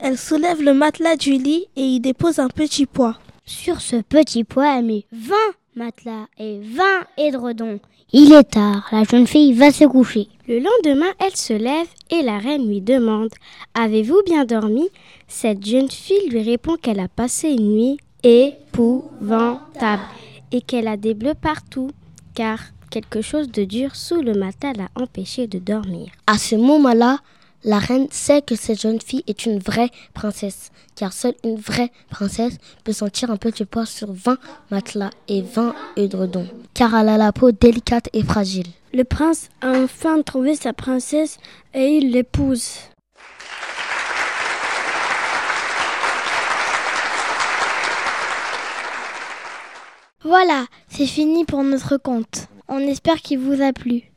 Elle 0.00 0.18
soulève 0.18 0.62
le 0.62 0.74
matelas 0.74 1.16
du 1.16 1.32
lit 1.32 1.66
et 1.76 1.82
y 1.82 2.00
dépose 2.00 2.38
un 2.38 2.48
petit 2.48 2.86
pois. 2.86 3.18
Sur 3.46 3.80
ce 3.80 3.96
petit 3.96 4.44
pois, 4.44 4.78
elle 4.78 4.84
met 4.84 5.06
20 5.12 5.34
matelas 5.76 6.26
et 6.38 6.60
20 6.60 6.84
édredons. 7.16 7.80
Il 8.12 8.32
est 8.32 8.50
tard, 8.50 8.88
la 8.92 9.04
jeune 9.04 9.26
fille 9.26 9.52
va 9.52 9.70
se 9.70 9.84
coucher. 9.84 10.28
Le 10.46 10.60
lendemain, 10.60 11.12
elle 11.18 11.36
se 11.36 11.52
lève 11.52 11.88
et 12.10 12.22
la 12.22 12.38
reine 12.38 12.68
lui 12.68 12.80
demande 12.80 13.30
Avez-vous 13.74 14.22
bien 14.24 14.44
dormi? 14.44 14.88
Cette 15.26 15.64
jeune 15.64 15.90
fille 15.90 16.28
lui 16.30 16.42
répond 16.42 16.76
qu'elle 16.76 17.00
a 17.00 17.08
passé 17.08 17.50
une 17.50 17.72
nuit 17.72 17.98
épouvantable 18.22 20.02
et 20.52 20.60
qu'elle 20.60 20.88
a 20.88 20.96
des 20.96 21.14
bleus 21.14 21.34
partout, 21.34 21.90
car 22.34 22.58
quelque 22.90 23.20
chose 23.20 23.50
de 23.50 23.64
dur 23.64 23.94
sous 23.94 24.22
le 24.22 24.34
matelas 24.34 24.72
l'a 24.72 24.88
empêchée 25.02 25.46
de 25.46 25.58
dormir. 25.58 26.10
À 26.26 26.38
ce 26.38 26.56
moment-là, 26.56 27.18
la 27.64 27.78
reine 27.78 28.06
sait 28.10 28.40
que 28.40 28.54
cette 28.54 28.80
jeune 28.80 29.00
fille 29.00 29.24
est 29.26 29.44
une 29.44 29.58
vraie 29.58 29.90
princesse, 30.14 30.70
car 30.94 31.12
seule 31.12 31.34
une 31.44 31.56
vraie 31.56 31.90
princesse 32.08 32.56
peut 32.84 32.92
sentir 32.92 33.30
un 33.30 33.36
petit 33.36 33.64
poids 33.64 33.86
sur 33.86 34.12
20 34.12 34.38
matelas 34.70 35.10
et 35.26 35.42
20 35.42 35.74
édredons, 35.96 36.46
car 36.72 36.94
elle 36.94 37.08
a 37.08 37.18
la 37.18 37.32
peau 37.32 37.50
délicate 37.50 38.08
et 38.12 38.22
fragile. 38.22 38.68
Le 38.94 39.04
prince 39.04 39.48
a 39.60 39.72
enfin 39.72 40.22
trouvé 40.22 40.54
sa 40.54 40.72
princesse 40.72 41.38
et 41.74 41.98
il 41.98 42.12
l'épouse. 42.12 42.78
Voilà, 50.24 50.66
c'est 50.88 51.06
fini 51.06 51.44
pour 51.44 51.62
notre 51.62 51.96
conte. 51.96 52.48
On 52.66 52.80
espère 52.80 53.22
qu'il 53.22 53.38
vous 53.38 53.62
a 53.62 53.72
plu. 53.72 54.10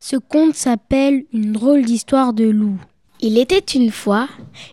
Ce 0.00 0.16
conte 0.16 0.56
s'appelle 0.56 1.24
Une 1.32 1.52
drôle 1.52 1.84
d'histoire 1.84 2.32
de 2.32 2.46
loup. 2.46 2.78
Il 3.20 3.38
était 3.38 3.58
une 3.58 3.92
fois 3.92 4.28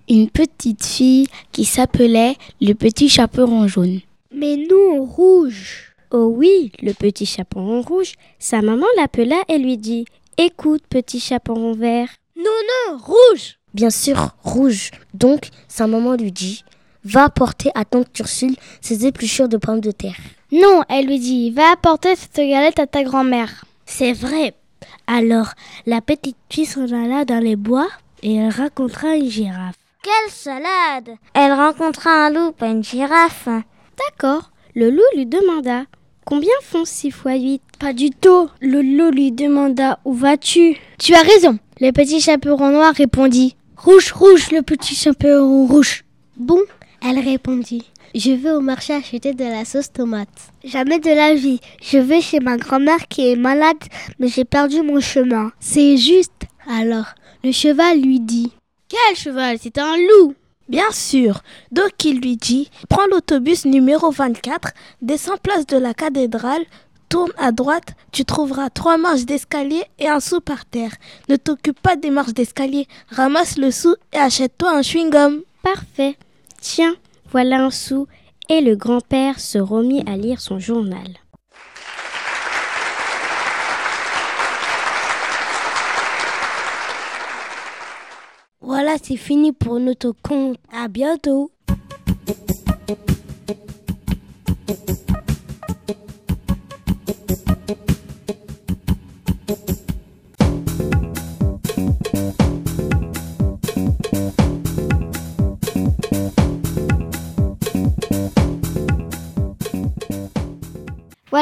une 0.10 0.28
petite 0.28 0.84
fille 0.84 1.28
qui 1.52 1.64
s'appelait 1.64 2.36
le 2.60 2.74
petit 2.74 3.08
chaperon 3.08 3.68
jaune. 3.68 4.02
Mais 4.34 4.58
non, 4.58 5.06
rouge. 5.06 5.94
Oh 6.10 6.34
oui, 6.36 6.72
le 6.82 6.94
petit 6.94 7.28
chaperon 7.28 7.82
rouge. 7.82 8.14
Sa 8.40 8.64
maman 8.64 8.88
l'appela 8.98 9.38
et 9.48 9.60
lui 9.60 9.78
dit 9.78 10.06
Écoute, 10.40 10.82
petit 10.90 11.20
chaperon 11.20 11.74
vert. 11.74 12.10
Non, 12.44 12.94
non, 12.94 12.98
rouge 12.98 13.58
Bien 13.74 13.90
sûr, 13.90 14.30
rouge. 14.44 14.92
Donc, 15.14 15.50
sa 15.68 15.88
maman 15.88 16.16
lui 16.16 16.32
dit 16.32 16.64
Va 17.04 17.26
apporter 17.26 17.72
à 17.76 17.86
tante 17.86 18.18
Ursule 18.20 18.56
ses 18.82 19.06
épluchures 19.06 19.50
de 19.50 19.58
pommes 19.58 19.80
de 19.80 19.92
terre. 19.92 20.16
Non, 20.52 20.84
elle 20.90 21.06
lui 21.06 21.20
dit 21.20 21.52
Va 21.52 21.72
apporter 21.72 22.16
cette 22.16 22.36
galette 22.38 22.80
à 22.80 22.88
ta 22.88 23.04
grand-mère. 23.04 23.66
C'est 23.86 24.14
vrai. 24.14 24.56
Alors, 25.08 25.54
la 25.86 26.02
petite 26.02 26.38
fille 26.50 26.66
s'en 26.66 26.86
alla 26.92 27.26
dans 27.26 27.40
les 27.44 27.56
bois 27.56 27.88
et 28.24 28.36
elle 28.36 28.54
rencontra 28.54 29.16
une 29.16 29.30
girafe. 29.30 29.76
Quelle 30.04 30.32
salade 30.32 31.18
Elle 31.34 31.54
rencontra 31.54 32.10
un 32.12 32.30
loup, 32.32 32.52
pas 32.54 32.68
une 32.68 32.84
girafe. 32.84 33.48
D'accord. 33.98 34.52
Le 34.74 34.90
loup 34.90 35.02
lui 35.16 35.26
demanda 35.26 35.84
Combien 36.26 36.54
font 36.64 36.86
6 36.86 37.12
fois 37.12 37.36
8 37.36 37.62
Pas 37.80 37.94
du 37.94 38.10
tout. 38.10 38.50
Le 38.62 38.82
loup 38.82 39.12
lui 39.12 39.32
demanda 39.32 40.00
Où 40.06 40.14
vas-tu? 40.14 40.78
Tu 40.98 41.14
as 41.14 41.22
raison. 41.22 41.60
Le 41.82 41.92
petit 41.92 42.22
chaperon 42.22 42.70
noir 42.70 42.94
répondit 42.94 43.56
Rouge, 43.76 44.12
rouge, 44.12 44.52
le 44.52 44.62
petit 44.62 44.94
chaperon 44.94 45.66
rouge. 45.66 46.04
Bon, 46.38 46.60
elle 47.04 47.18
répondit 47.18 47.86
Je 48.14 48.34
vais 48.34 48.52
au 48.52 48.62
marché 48.62 48.94
acheter 48.94 49.34
de 49.34 49.46
la 49.46 49.66
sauce 49.66 49.92
tomate. 49.92 50.28
Jamais 50.64 51.00
de 51.00 51.10
la 51.10 51.34
vie. 51.34 51.60
Je 51.82 51.98
vais 51.98 52.22
chez 52.22 52.40
ma 52.40 52.58
grand-mère 52.58 53.08
qui 53.08 53.32
est 53.32 53.36
malade, 53.36 53.84
mais 54.20 54.28
j'ai 54.28 54.46
perdu 54.46 54.84
mon 54.84 55.00
chemin. 55.00 55.52
C'est 55.60 55.98
juste. 55.98 56.44
Alors, 56.70 57.16
le 57.44 57.52
cheval 57.52 58.00
lui 58.00 58.20
dit 58.20 58.52
Quel 58.88 59.18
cheval? 59.18 59.58
C'est 59.60 59.80
un 59.80 59.98
loup 59.98 60.36
Bien 60.70 60.92
sûr. 60.92 61.42
Donc 61.72 62.06
il 62.06 62.22
lui 62.22 62.38
dit 62.38 62.70
Prends 62.90 63.08
l'autobus 63.08 63.66
numéro 63.66 64.12
24, 64.12 64.70
descends 65.02 65.38
place 65.42 65.66
de 65.66 65.78
la 65.78 65.96
cathédrale, 65.96 66.62
tourne 67.12 67.34
à 67.38 67.52
droite, 67.52 67.94
tu 68.14 68.24
trouveras 68.24 68.70
trois 68.70 68.98
marches 68.98 69.26
d'escalier 69.26 69.84
et 70.00 70.08
un 70.08 70.22
sou 70.22 70.40
par 70.40 70.66
terre. 70.66 70.94
Ne 71.28 71.36
t'occupe 71.36 71.80
pas 71.82 71.98
des 71.98 72.10
marches 72.10 72.34
d'escalier, 72.34 72.88
ramasse 73.10 73.58
le 73.58 73.70
sou 73.70 73.96
et 74.14 74.18
achète-toi 74.18 74.72
un 74.72 74.82
chewing-gum. 74.82 75.42
Parfait. 75.62 76.16
Tiens, 76.62 76.96
voilà 77.32 77.66
un 77.66 77.70
sou. 77.70 78.08
Et 78.48 78.62
le 78.62 78.78
grand-père 78.78 79.42
se 79.42 79.58
remit 79.58 80.04
à 80.08 80.16
lire 80.16 80.40
son 80.40 80.58
journal. 80.58 81.18
Voilà, 88.62 88.96
c'est 89.04 89.18
fini 89.18 89.52
pour 89.52 89.82
notre 89.82 90.14
conte. 90.24 90.58
À 90.74 90.88
bientôt. 90.88 91.52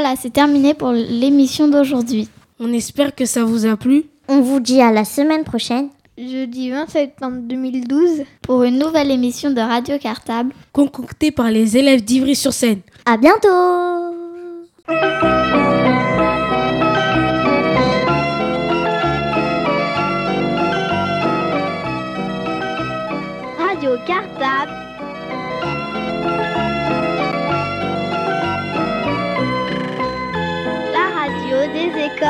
Voilà, 0.02 0.16
c'est 0.16 0.30
terminé 0.30 0.74
pour 0.74 0.94
l'émission 0.94 1.68
d'aujourd'hui. 1.68 2.30
On 2.58 2.72
espère 2.72 3.14
que 3.14 3.26
ça 3.26 3.44
vous 3.44 3.66
a 3.66 3.76
plu. 3.76 4.06
On 4.30 4.40
vous 4.40 4.62
dit 4.62 4.80
à 4.80 4.94
la 4.94 5.04
semaine 5.04 5.44
prochaine. 5.44 5.90
Jeudi 6.18 6.70
20 6.70 6.90
septembre 6.90 7.40
2012. 7.42 8.24
Pour 8.42 8.64
une 8.64 8.80
nouvelle 8.80 9.12
émission 9.12 9.52
de 9.52 9.60
Radio 9.60 9.98
Cartable. 9.98 10.54
Concoctée 10.72 11.32
par 11.32 11.52
les 11.52 11.76
élèves 11.76 12.02
d'Ivry-sur-Seine. 12.06 12.80
À 13.06 13.18
bientôt 13.18 13.50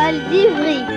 Écoles 0.10 0.24
d'Ivry. 0.32 0.89